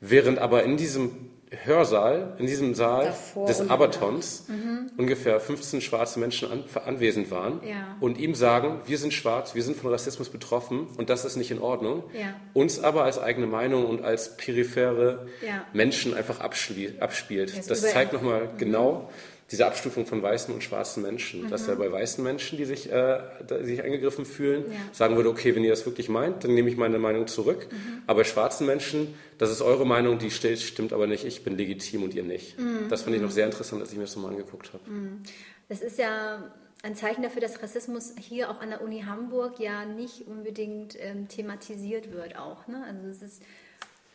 [0.00, 1.30] Während aber in diesem
[1.64, 4.90] Hörsaal, in diesem Saal Davor des Abatons mhm.
[4.98, 7.96] ungefähr 15 schwarze Menschen an, anwesend waren ja.
[8.00, 11.50] und ihm sagen, wir sind schwarz, wir sind von Rassismus betroffen und das ist nicht
[11.50, 12.04] in Ordnung.
[12.12, 12.34] Ja.
[12.52, 15.64] Uns aber als eigene Meinung und als periphere ja.
[15.72, 17.68] Menschen einfach abspielt.
[17.68, 18.58] Das zeigt nochmal mhm.
[18.58, 19.10] genau,
[19.50, 21.50] diese Abstufung von weißen und schwarzen Menschen, mhm.
[21.50, 24.78] dass er bei weißen Menschen, die sich, äh, die sich angegriffen fühlen, ja.
[24.92, 27.68] sagen würde, okay, wenn ihr das wirklich meint, dann nehme ich meine Meinung zurück.
[27.70, 28.02] Mhm.
[28.06, 31.56] Aber bei schwarzen Menschen, das ist eure Meinung, die steht, stimmt aber nicht, ich bin
[31.56, 32.58] legitim und ihr nicht.
[32.58, 32.88] Mhm.
[32.90, 34.90] Das fand ich noch sehr interessant, als ich mir das nochmal angeguckt habe.
[34.90, 35.22] Mhm.
[35.68, 39.84] Das ist ja ein Zeichen dafür, dass Rassismus hier auch an der Uni Hamburg ja
[39.86, 42.66] nicht unbedingt ähm, thematisiert wird auch.
[42.68, 42.84] Ne?
[42.86, 43.42] Also es ist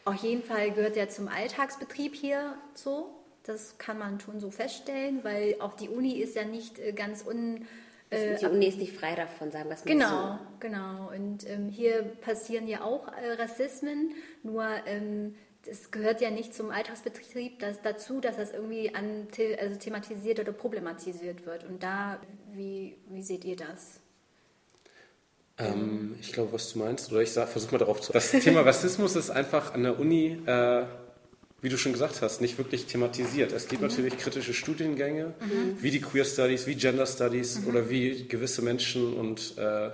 [0.05, 3.22] auf jeden Fall gehört ja zum Alltagsbetrieb hier so.
[3.43, 7.25] Das kann man schon so feststellen, weil auch die Uni ist ja nicht äh, ganz
[7.25, 7.65] un.
[8.09, 10.39] Äh, die Uni ist nicht frei davon, sagen wir es mal genau, so.
[10.59, 14.11] Genau, Und ähm, hier passieren ja auch äh, Rassismen,
[14.43, 19.27] nur ähm, es gehört ja nicht zum Alltagsbetrieb das, dazu, dass das irgendwie an,
[19.59, 21.63] also thematisiert oder problematisiert wird.
[21.63, 22.19] Und da,
[22.51, 23.99] wie, wie seht ihr das?
[25.57, 28.11] Ähm, ich glaube, was du meinst, oder ich versuche mal darauf zu.
[28.11, 30.85] Das Thema Rassismus ist einfach an der Uni äh,
[31.63, 33.53] wie du schon gesagt hast, nicht wirklich thematisiert.
[33.53, 33.87] Es gibt mhm.
[33.87, 35.77] natürlich kritische Studiengänge, mhm.
[35.81, 37.67] wie die Queer Studies, wie Gender Studies mhm.
[37.67, 39.91] oder wie gewisse Menschen und äh,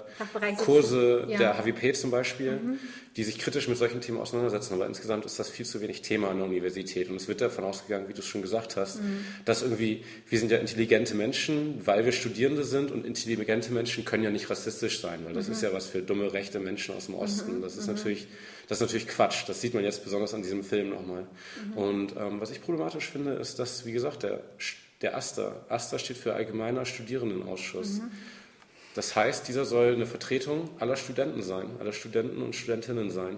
[0.57, 1.37] Kurse ja.
[1.37, 2.79] der HWP zum Beispiel, mhm.
[3.17, 4.73] Die sich kritisch mit solchen Themen auseinandersetzen.
[4.73, 7.09] Aber insgesamt ist das viel zu wenig Thema an der Universität.
[7.09, 9.25] Und es wird davon ausgegangen, wie du es schon gesagt hast, mhm.
[9.45, 14.23] dass irgendwie, wir sind ja intelligente Menschen, weil wir Studierende sind und intelligente Menschen können
[14.23, 15.53] ja nicht rassistisch sein, weil das mhm.
[15.53, 17.61] ist ja was für dumme, rechte Menschen aus dem Osten.
[17.61, 18.27] Das ist natürlich
[18.69, 19.45] das ist natürlich Quatsch.
[19.47, 21.23] Das sieht man jetzt besonders an diesem Film nochmal.
[21.23, 21.73] Mhm.
[21.77, 24.41] Und ähm, was ich problematisch finde, ist, dass, wie gesagt, der,
[25.01, 28.01] der AStA, AStA steht für Allgemeiner Studierendenausschuss.
[28.95, 33.37] Das heißt, dieser soll eine Vertretung aller Studenten sein, aller Studenten und Studentinnen sein.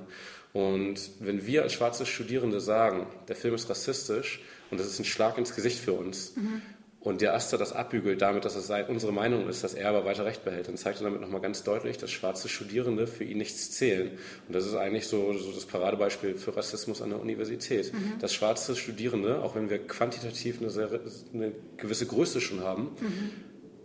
[0.53, 5.05] Und wenn wir als schwarze Studierende sagen, der Film ist rassistisch und das ist ein
[5.05, 6.61] Schlag ins Gesicht für uns, mhm
[7.01, 10.23] und der Aster das abbügelt damit, dass es unsere Meinung ist, dass er aber weiter
[10.23, 13.71] Recht behält, dann zeigt er damit nochmal ganz deutlich, dass schwarze Studierende für ihn nichts
[13.71, 14.11] zählen.
[14.47, 17.91] Und das ist eigentlich so, so das Paradebeispiel für Rassismus an der Universität.
[17.91, 18.19] Mhm.
[18.19, 20.89] Dass schwarze Studierende, auch wenn wir quantitativ eine, sehr,
[21.33, 23.31] eine gewisse Größe schon haben, mhm.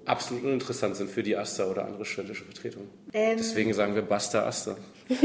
[0.07, 2.88] Absolut uninteressant sind für die Aster oder andere studentische Vertretungen.
[3.12, 3.37] Ähm.
[3.37, 4.77] Deswegen sagen wir Basta Aster.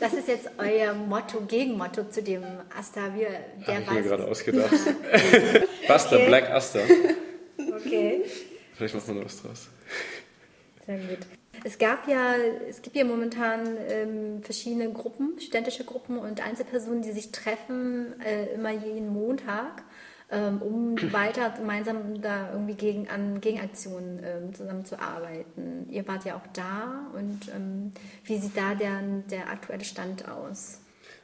[0.00, 2.42] Das ist jetzt euer Motto, Gegenmotto zu dem
[2.74, 3.14] Aster.
[3.14, 3.28] Wir,
[3.66, 4.72] der Habe ich mir gerade ausgedacht.
[5.88, 6.26] Basta, okay.
[6.26, 6.80] Black Aster.
[7.58, 8.22] Okay.
[8.76, 9.68] Vielleicht macht man noch was draus.
[10.86, 11.18] Sehr gut.
[11.64, 12.34] Es gab ja,
[12.66, 18.54] es gibt ja momentan ähm, verschiedene Gruppen, studentische Gruppen und Einzelpersonen, die sich treffen, äh,
[18.54, 19.82] immer jeden Montag
[20.30, 25.88] ähm, um weiter gemeinsam da irgendwie gegen, an Gegenaktionen ähm, zusammenzuarbeiten.
[25.90, 27.92] Ihr wart ja auch da und ähm,
[28.24, 30.80] wie sieht da der, der aktuelle Stand aus?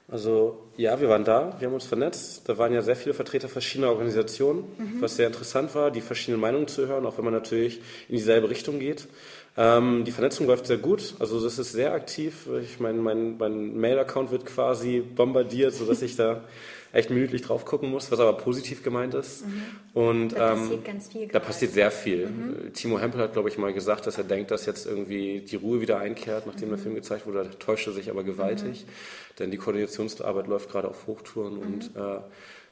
[0.09, 2.49] Also ja, wir waren da, wir haben uns vernetzt.
[2.49, 5.01] Da waren ja sehr viele Vertreter verschiedener Organisationen, mhm.
[5.01, 8.49] was sehr interessant war, die verschiedenen Meinungen zu hören, auch wenn man natürlich in dieselbe
[8.49, 9.09] Richtung geht.
[9.57, 12.47] Ähm, die Vernetzung läuft sehr gut, also das ist sehr aktiv.
[12.62, 16.45] Ich meine, mein, mein Mail-Account wird quasi bombardiert, sodass ich da
[16.97, 19.47] echt minütlich drauf gucken muss, was aber positiv gemeint ist.
[19.47, 19.63] Mhm.
[19.93, 21.29] Und da ähm, passiert ganz viel.
[21.29, 22.27] Da passiert sehr viel.
[22.27, 22.73] Mhm.
[22.73, 25.81] Timo Hempel hat, glaube ich, mal gesagt, dass er denkt, dass jetzt irgendwie die Ruhe
[25.81, 26.73] wieder einkehrt, nachdem mhm.
[26.73, 27.45] der Film gezeigt wurde.
[27.45, 29.37] Da täuschte sich aber gewaltig, mhm.
[29.39, 32.01] denn die Koordinationsarbeit läuft gerade auf Hochtouren und mhm.
[32.01, 32.19] äh,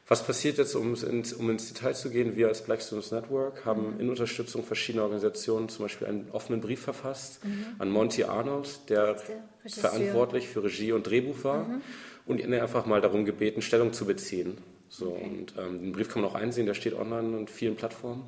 [0.07, 2.35] was passiert jetzt, um ins, um ins, Detail zu gehen?
[2.35, 3.99] Wir als Black Students Network haben mhm.
[3.99, 7.65] in Unterstützung verschiedener Organisationen zum Beispiel einen offenen Brief verfasst mhm.
[7.79, 11.63] an Monty Arnold, der, der verantwortlich für Regie und Drehbuch war.
[11.67, 11.81] Mhm
[12.25, 14.57] und ihn einfach mal darum gebeten, Stellung zu beziehen.
[14.89, 15.23] So, okay.
[15.23, 18.23] Und ähm, den Brief kann man auch einsehen, der steht online in vielen Plattformen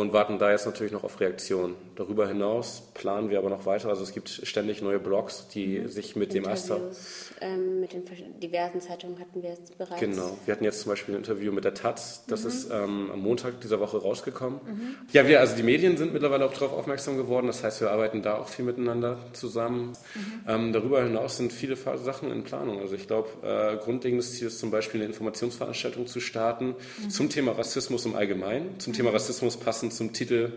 [0.00, 1.76] und warten da jetzt natürlich noch auf Reaktionen.
[1.94, 3.88] Darüber hinaus planen wir aber noch weiter.
[3.90, 5.88] Also es gibt ständig neue Blogs, die mhm.
[5.88, 7.40] sich mit Interviews, dem Aster.
[7.40, 8.02] Ähm, mit den
[8.40, 10.00] diversen Zeitungen hatten wir jetzt bereits.
[10.00, 10.36] Genau.
[10.46, 12.24] Wir hatten jetzt zum Beispiel ein Interview mit der Taz.
[12.26, 12.48] Das mhm.
[12.48, 14.60] ist ähm, am Montag dieser Woche rausgekommen.
[14.64, 14.94] Mhm.
[15.12, 17.46] Ja, wir, also die Medien sind mittlerweile auch darauf aufmerksam geworden.
[17.46, 19.92] Das heißt, wir arbeiten da auch viel miteinander zusammen.
[20.14, 20.48] Mhm.
[20.48, 22.80] Ähm, darüber hinaus sind viele Sachen in Planung.
[22.80, 27.10] Also ich glaube, äh, grundlegendes Ziel ist zum Beispiel eine Informationsveranstaltung zu starten mhm.
[27.10, 29.16] zum Thema Rassismus im Allgemeinen, zum Thema mhm.
[29.16, 30.52] Rassismus passend zum Titel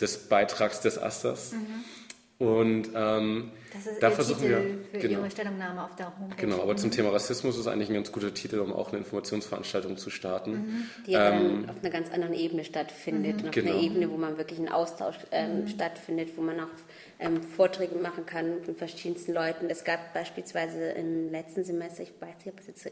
[0.00, 1.52] des Beitrags des Asters.
[1.52, 1.84] Mhm.
[2.36, 6.36] Und ähm, das ist da versuchen Titel wir für genau, Ihre Stellungnahme auf der Homepage.
[6.36, 6.78] Genau, aber mhm.
[6.78, 10.52] zum Thema Rassismus ist eigentlich ein ganz guter Titel, um auch eine Informationsveranstaltung zu starten.
[10.52, 10.90] Mhm.
[11.06, 13.42] Die ja ähm, auf einer ganz anderen Ebene stattfindet.
[13.42, 13.48] Mhm.
[13.48, 13.70] auf genau.
[13.70, 15.68] einer Ebene, wo man wirklich einen Austausch ähm, mhm.
[15.68, 16.66] stattfindet, wo man auch
[17.20, 19.70] ähm, Vorträge machen kann mit verschiedensten Leuten.
[19.70, 22.88] Es gab beispielsweise im letzten Semester, ich weiß nicht, ob es jetzt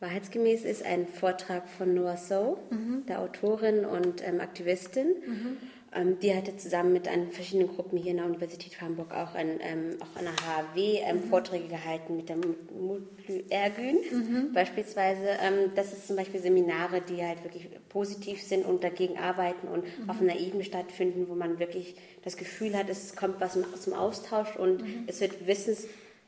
[0.00, 3.06] wahrheitsgemäß ist, ein Vortrag von Noah So, mhm.
[3.06, 5.08] der Autorin und ähm, Aktivistin.
[5.26, 5.56] Mhm.
[5.94, 9.60] Ähm, die hatte zusammen mit an verschiedenen Gruppen hier in der Universität Hamburg auch, ein,
[9.60, 11.22] ähm, auch an der HW ähm, mhm.
[11.28, 14.52] Vorträge gehalten mit der Mutlu Ergün mhm.
[14.52, 15.26] beispielsweise.
[15.40, 19.84] Ähm, das ist zum Beispiel Seminare, die halt wirklich positiv sind und dagegen arbeiten und
[19.84, 20.10] mhm.
[20.10, 24.56] auf einer Ebene stattfinden, wo man wirklich das Gefühl hat, es kommt was zum Austausch
[24.56, 25.04] und mhm.
[25.06, 25.86] es wird Wissens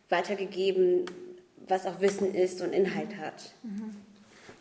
[0.08, 1.06] weitergegeben,
[1.68, 3.54] was auch Wissen ist und Inhalt hat.
[3.62, 3.96] Mhm.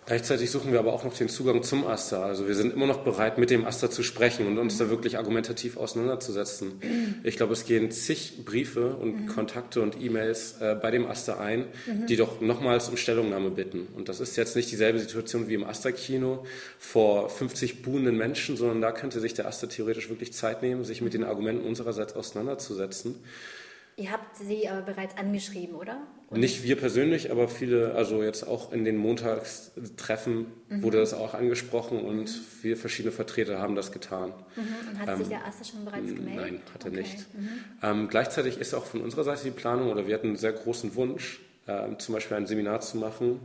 [0.05, 2.23] Gleichzeitig suchen wir aber auch noch den Zugang zum Aster.
[2.23, 5.17] Also wir sind immer noch bereit, mit dem Aster zu sprechen und uns da wirklich
[5.17, 6.73] argumentativ auseinanderzusetzen.
[7.23, 9.27] Ich glaube, es gehen zig Briefe und mhm.
[9.27, 12.05] Kontakte und E-Mails äh, bei dem Aster ein, mhm.
[12.05, 13.87] die doch nochmals um Stellungnahme bitten.
[13.95, 16.45] Und das ist jetzt nicht dieselbe Situation wie im Aster-Kino
[16.77, 21.01] vor 50 buhenden Menschen, sondern da könnte sich der Aster theoretisch wirklich Zeit nehmen, sich
[21.01, 23.15] mit den Argumenten unsererseits auseinanderzusetzen.
[23.97, 25.97] Ihr habt sie aber bereits angeschrieben, oder?
[26.29, 30.83] Und Nicht wir persönlich, aber viele, also jetzt auch in den Montagstreffen mhm.
[30.83, 32.27] wurde das auch angesprochen und mhm.
[32.27, 34.33] viele verschiedene Vertreter haben das getan.
[34.55, 34.89] Mhm.
[34.91, 36.35] Und hat ähm, sich der Aster schon bereits gemeldet?
[36.35, 36.99] Nein, hat er okay.
[37.01, 37.17] nicht.
[37.35, 37.49] Mhm.
[37.83, 40.95] Ähm, gleichzeitig ist auch von unserer Seite die Planung, oder wir hatten einen sehr großen
[40.95, 43.39] Wunsch, äh, zum Beispiel ein Seminar zu machen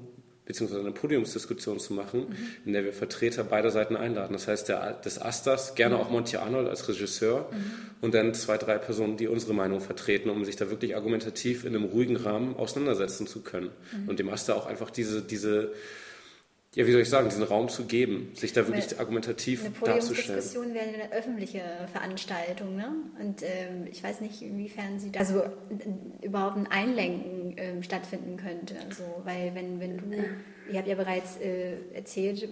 [0.50, 2.36] beziehungsweise eine Podiumsdiskussion zu machen, mhm.
[2.66, 4.32] in der wir Vertreter beider Seiten einladen.
[4.32, 6.00] Das heißt, der, des Asters, gerne mhm.
[6.00, 7.56] auch Monty Arnold als Regisseur mhm.
[8.00, 11.76] und dann zwei, drei Personen, die unsere Meinung vertreten, um sich da wirklich argumentativ in
[11.76, 13.70] einem ruhigen Rahmen auseinandersetzen zu können.
[14.08, 15.72] Und dem Aster auch einfach diese, diese
[16.76, 19.74] ja, wie soll ich sagen, diesen Raum zu geben, sich da wirklich eine, argumentativ eine
[19.74, 20.30] darzustellen.
[20.30, 22.92] Eine Diskussion wäre eine öffentliche Veranstaltung, ne?
[23.20, 25.42] Und ähm, ich weiß nicht, inwiefern sie da also
[26.22, 28.76] überhaupt ein Einlenken ähm, stattfinden könnte.
[28.88, 30.16] Also, weil wenn, wenn du,
[30.70, 32.48] ihr habt ja bereits äh, erzählt,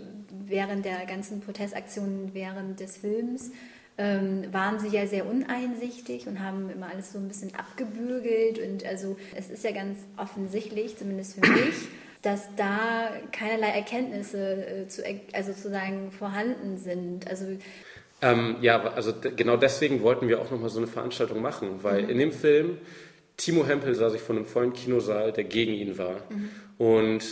[0.46, 3.52] während der ganzen Protestaktionen während des Films
[3.98, 8.84] ähm, waren sie ja sehr uneinsichtig und haben immer alles so ein bisschen abgebürgelt und
[8.84, 11.74] also es ist ja ganz offensichtlich, zumindest für mich,
[12.22, 15.02] dass da keinerlei Erkenntnisse äh, zu,
[15.32, 17.28] also sozusagen vorhanden sind.
[17.28, 17.46] Also
[18.20, 22.10] ähm, ja, also genau deswegen wollten wir auch nochmal so eine Veranstaltung machen, weil mhm.
[22.10, 22.78] in dem Film
[23.36, 26.16] Timo Hempel sah sich von einem vollen Kinosaal, der gegen ihn war.
[26.28, 26.50] Mhm.
[26.78, 27.24] Und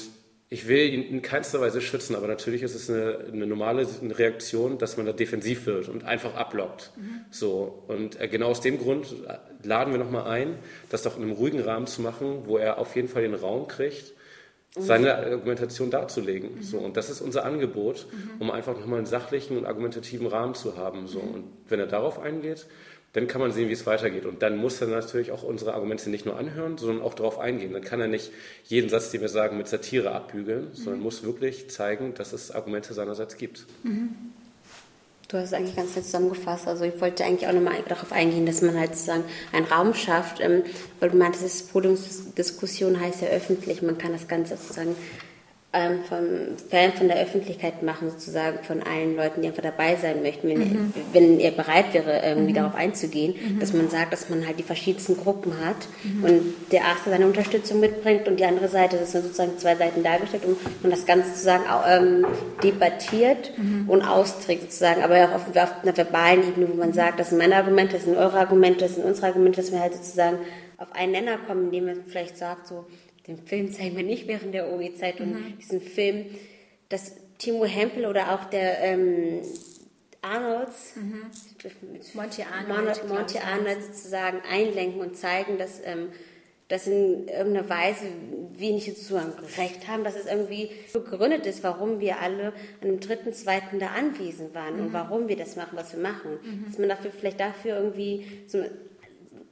[0.49, 4.79] ich will ihn in keinster Weise schützen, aber natürlich ist es eine, eine normale Reaktion,
[4.79, 6.93] dass man da defensiv wird und einfach ablockt.
[6.97, 7.25] Mhm.
[7.33, 9.09] So, und äh, genau aus dem Grund
[9.65, 10.57] laden wir nochmal ein,
[10.89, 13.67] das doch in einem ruhigen Rahmen zu machen, wo er auf jeden Fall den Raum
[13.67, 14.13] kriegt,
[14.77, 16.57] seine Argumentation darzulegen.
[16.57, 16.63] Mhm.
[16.63, 18.41] So, und das ist unser Angebot, mhm.
[18.41, 21.07] um einfach nochmal einen sachlichen und argumentativen Rahmen zu haben.
[21.07, 21.21] So.
[21.21, 21.35] Mhm.
[21.35, 22.67] Und wenn er darauf eingeht,
[23.13, 24.27] dann kann man sehen, wie es weitergeht.
[24.27, 27.73] Und dann muss er natürlich auch unsere Argumente nicht nur anhören, sondern auch darauf eingehen.
[27.73, 28.31] Dann kann er nicht
[28.65, 31.05] jeden Satz, den wir sagen, mit Satire abbügeln, sondern mhm.
[31.05, 33.67] muss wirklich zeigen, dass es Argumente seinerseits gibt.
[35.29, 36.69] Du hast es eigentlich ganz nett zusammengefasst.
[36.69, 40.41] Also ich wollte eigentlich auch nochmal darauf eingehen, dass man halt sozusagen einen Raum schafft,
[40.41, 40.63] ähm,
[41.01, 44.95] weil du meintest, Podiumsdiskussion heißt ja öffentlich, man kann das Ganze sozusagen
[45.73, 50.23] ähm, vom Fan von der Öffentlichkeit machen, sozusagen von allen Leuten, die einfach dabei sein
[50.23, 50.95] möchten, wenn, mhm.
[51.13, 52.57] wenn er bereit wäre, irgendwie mhm.
[52.57, 53.61] darauf einzugehen, mhm.
[53.61, 56.25] dass man sagt, dass man halt die verschiedensten Gruppen hat mhm.
[56.25, 60.03] und der erste seine Unterstützung mitbringt und die andere Seite, das sind sozusagen zwei Seiten
[60.03, 62.27] dargestellt und man das Ganze sozusagen ähm,
[62.63, 63.89] debattiert mhm.
[63.89, 67.39] und austrägt sozusagen, aber auch auf, auf, einer verbalen Ebene, wo man sagt, das sind
[67.39, 70.39] meine Argumente, das sind eure Argumente, das sind unsere Argumente, dass wir halt sozusagen
[70.79, 72.87] auf einen Nenner kommen, indem man vielleicht sagt, so,
[73.27, 75.59] den Film zeigen wir nicht während der OE-Zeit und mhm.
[75.59, 76.27] diesen Film,
[76.89, 79.43] dass Timo Hempel oder auch der ähm,
[80.23, 81.27] Arnolds, mhm.
[82.15, 86.09] Monty Arnold, Monty Arnold sozusagen einlenken und zeigen, dass, ähm,
[86.69, 88.07] dass in irgendeiner Weise
[88.55, 92.49] wir nicht sozusagen recht haben, dass es irgendwie begründet ist, warum wir alle
[92.81, 94.87] an dem dritten, zweiten da anwesend waren mhm.
[94.87, 96.39] und warum wir das machen, was wir machen.
[96.43, 96.65] Mhm.
[96.67, 98.71] Dass man dafür vielleicht dafür irgendwie so ein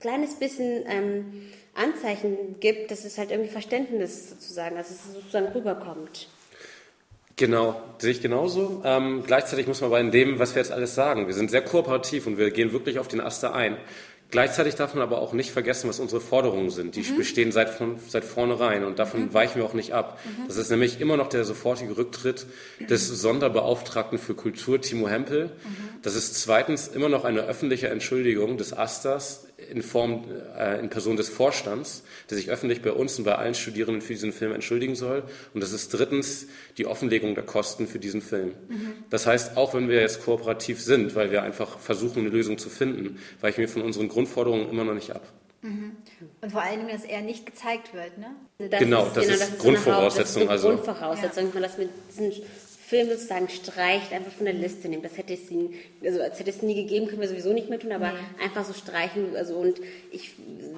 [0.00, 1.42] kleines bisschen ähm,
[1.74, 6.28] Anzeichen gibt, dass es halt irgendwie Verständnis sozusagen, dass es sozusagen rüberkommt.
[7.36, 8.82] Genau, sehe ich genauso.
[8.84, 11.62] Ähm, gleichzeitig muss man aber in dem, was wir jetzt alles sagen, wir sind sehr
[11.62, 13.76] kooperativ und wir gehen wirklich auf den Aster ein.
[14.30, 16.96] Gleichzeitig darf man aber auch nicht vergessen, was unsere Forderungen sind.
[16.96, 17.16] Die mhm.
[17.16, 19.34] bestehen seit, von, seit vornherein und davon mhm.
[19.34, 20.18] weichen wir auch nicht ab.
[20.24, 20.48] Mhm.
[20.48, 22.46] Das ist nämlich immer noch der sofortige Rücktritt
[22.80, 25.46] des Sonderbeauftragten für Kultur, Timo Hempel.
[25.46, 25.50] Mhm.
[26.02, 30.24] Das ist zweitens immer noch eine öffentliche Entschuldigung des Asters in Form,
[30.56, 34.12] äh, in Person des Vorstands, der sich öffentlich bei uns und bei allen Studierenden für
[34.12, 35.22] diesen Film entschuldigen soll.
[35.52, 36.46] Und das ist drittens
[36.78, 38.52] die Offenlegung der Kosten für diesen Film.
[38.68, 38.92] Mhm.
[39.10, 42.68] Das heißt, auch wenn wir jetzt kooperativ sind, weil wir einfach versuchen, eine Lösung zu
[42.68, 45.22] finden, weichen wir von unseren Grundforderungen immer noch nicht ab.
[45.62, 45.96] Mhm.
[46.42, 48.26] Und vor allen Dingen, dass er nicht gezeigt wird, ne?
[48.58, 50.42] Das genau, ist, das, genau, ist das ist Grundvoraussetzung.
[50.42, 51.50] Eine also, Grundvoraussetzung, ja.
[51.54, 52.32] man das mit diesen
[52.86, 55.02] Film sozusagen streicht, einfach von der Liste nehmen.
[55.02, 55.70] Das hätte es nie,
[56.04, 58.44] also als hätte es nie gegeben, können wir sowieso nicht mehr tun, aber nee.
[58.44, 59.34] einfach so streichen.
[59.36, 59.80] Also und
[60.12, 60.32] ich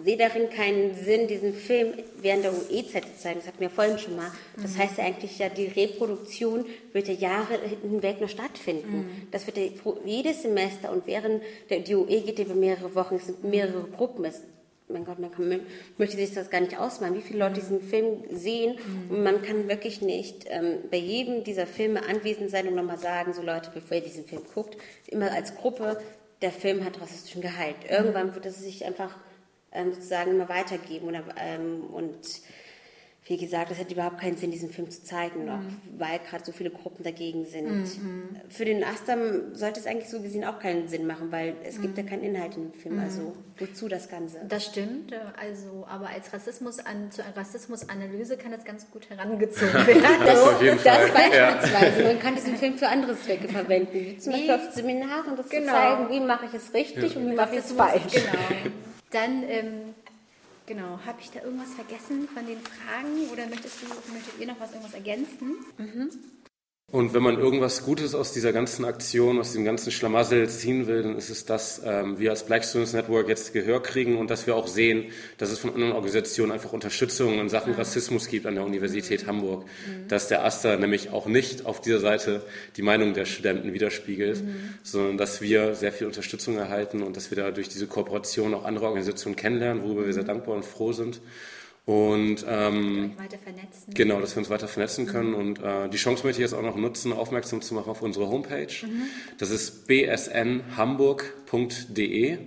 [0.04, 3.40] sehe darin keinen Sinn, diesen Film während der UE-Zeit zu zeigen.
[3.40, 4.30] Das hatten wir vorhin schon mal.
[4.60, 4.78] Das mhm.
[4.78, 8.98] heißt ja eigentlich ja, die Reproduktion wird ja Jahre hinweg noch stattfinden.
[8.98, 9.28] Mhm.
[9.32, 9.64] Das wird ja
[10.04, 13.82] jedes Semester und während der die UE geht ja über mehrere Wochen, es sind mehrere
[13.88, 14.24] Gruppen.
[14.24, 14.42] Es
[14.88, 15.60] mein Gott, man kann,
[15.98, 18.76] möchte sich das gar nicht ausmalen, wie viele Leute diesen Film sehen.
[18.76, 19.16] Mhm.
[19.16, 23.32] Und man kann wirklich nicht ähm, bei jedem dieser Filme anwesend sein und nochmal sagen,
[23.32, 24.76] so Leute, bevor ihr diesen Film guckt,
[25.08, 26.00] immer als Gruppe,
[26.42, 27.76] der Film hat rassistischen Gehalt.
[27.88, 29.16] Irgendwann wird es sich einfach
[29.72, 32.18] ähm, sozusagen immer weitergeben oder, ähm, und
[33.28, 35.78] wie gesagt, es hätte überhaupt keinen Sinn, diesen Film zu zeigen, noch, mhm.
[35.98, 37.68] weil gerade so viele Gruppen dagegen sind.
[37.68, 38.36] Mhm.
[38.48, 41.82] Für den Astam sollte es eigentlich so gesehen auch keinen Sinn machen, weil es mhm.
[41.82, 42.96] gibt ja keinen Inhalt in dem Film.
[42.96, 43.02] Mhm.
[43.02, 44.38] Also wozu das Ganze?
[44.48, 45.12] Das stimmt.
[45.40, 50.02] Also, aber als Rassismus an, zur Rassismusanalyse kann das ganz gut herangezogen werden.
[50.24, 51.08] das auf jeden Fall.
[51.08, 52.02] Das beispielsweise.
[52.02, 52.08] Ja.
[52.08, 55.48] Man kann diesen Film für andere Zwecke verwenden, wie zum Beispiel auf Seminaren, um das
[55.48, 55.66] genau.
[55.66, 57.20] zu zeigen, wie mache ich es richtig ja.
[57.20, 58.12] und wie mache ich es falsch.
[58.12, 58.72] Genau.
[59.10, 59.94] Dann ähm,
[60.66, 60.98] Genau.
[61.06, 64.72] Habe ich da irgendwas vergessen von den Fragen oder möchtest du, möchtet ihr noch was
[64.72, 65.56] irgendwas ergänzen?
[65.78, 66.10] Mhm.
[66.92, 71.02] Und wenn man irgendwas Gutes aus dieser ganzen Aktion, aus dem ganzen Schlamassel ziehen will,
[71.02, 74.46] dann ist es, dass ähm, wir als Black Students Network jetzt Gehör kriegen und dass
[74.46, 75.06] wir auch sehen,
[75.36, 77.74] dass es von anderen Organisationen einfach Unterstützung in Sachen.
[77.74, 79.26] Rassismus gibt an der Universität.
[79.26, 79.64] Hamburg.
[79.64, 80.06] Mhm.
[80.06, 82.42] Dass der AStA nämlich auch nicht auf dieser Seite
[82.76, 84.74] die Meinung der Studenten widerspiegelt, mhm.
[84.84, 88.64] sondern dass wir sehr viel Unterstützung erhalten und dass wir da durch diese Kooperation auch
[88.64, 91.20] andere Organisationen kennenlernen, worüber wir sehr dankbar und froh sind.
[91.86, 93.94] Und ähm, weiter vernetzen.
[93.94, 95.30] Genau, dass wir uns weiter vernetzen können.
[95.30, 95.36] Mhm.
[95.36, 98.28] Und äh, die Chance möchte ich jetzt auch noch nutzen, aufmerksam zu machen auf unsere
[98.28, 98.66] Homepage.
[98.82, 99.04] Mhm.
[99.38, 102.38] Das ist bsnhamburg.de.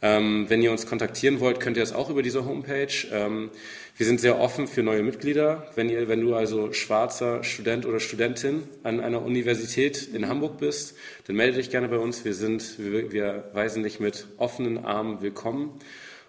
[0.00, 3.08] Ähm, wenn ihr uns kontaktieren wollt, könnt ihr das auch über diese Homepage.
[3.10, 3.50] Ähm,
[3.96, 5.66] wir sind sehr offen für neue Mitglieder.
[5.74, 10.94] Wenn, ihr, wenn du also schwarzer Student oder Studentin an einer Universität in Hamburg bist,
[11.26, 12.24] dann melde dich gerne bei uns.
[12.24, 15.80] Wir, sind, wir, wir weisen dich mit offenen Armen willkommen.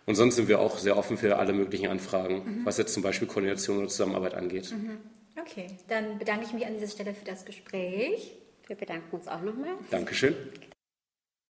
[0.06, 2.66] Und sonst sind wir auch sehr offen für alle möglichen Anfragen, mhm.
[2.66, 4.72] was jetzt zum Beispiel Koordination oder Zusammenarbeit angeht.
[4.72, 4.98] Mhm.
[5.40, 8.34] Okay, dann bedanke ich mich an dieser Stelle für das Gespräch.
[8.68, 9.76] Wir bedanken uns auch nochmal.
[9.92, 10.36] Dankeschön.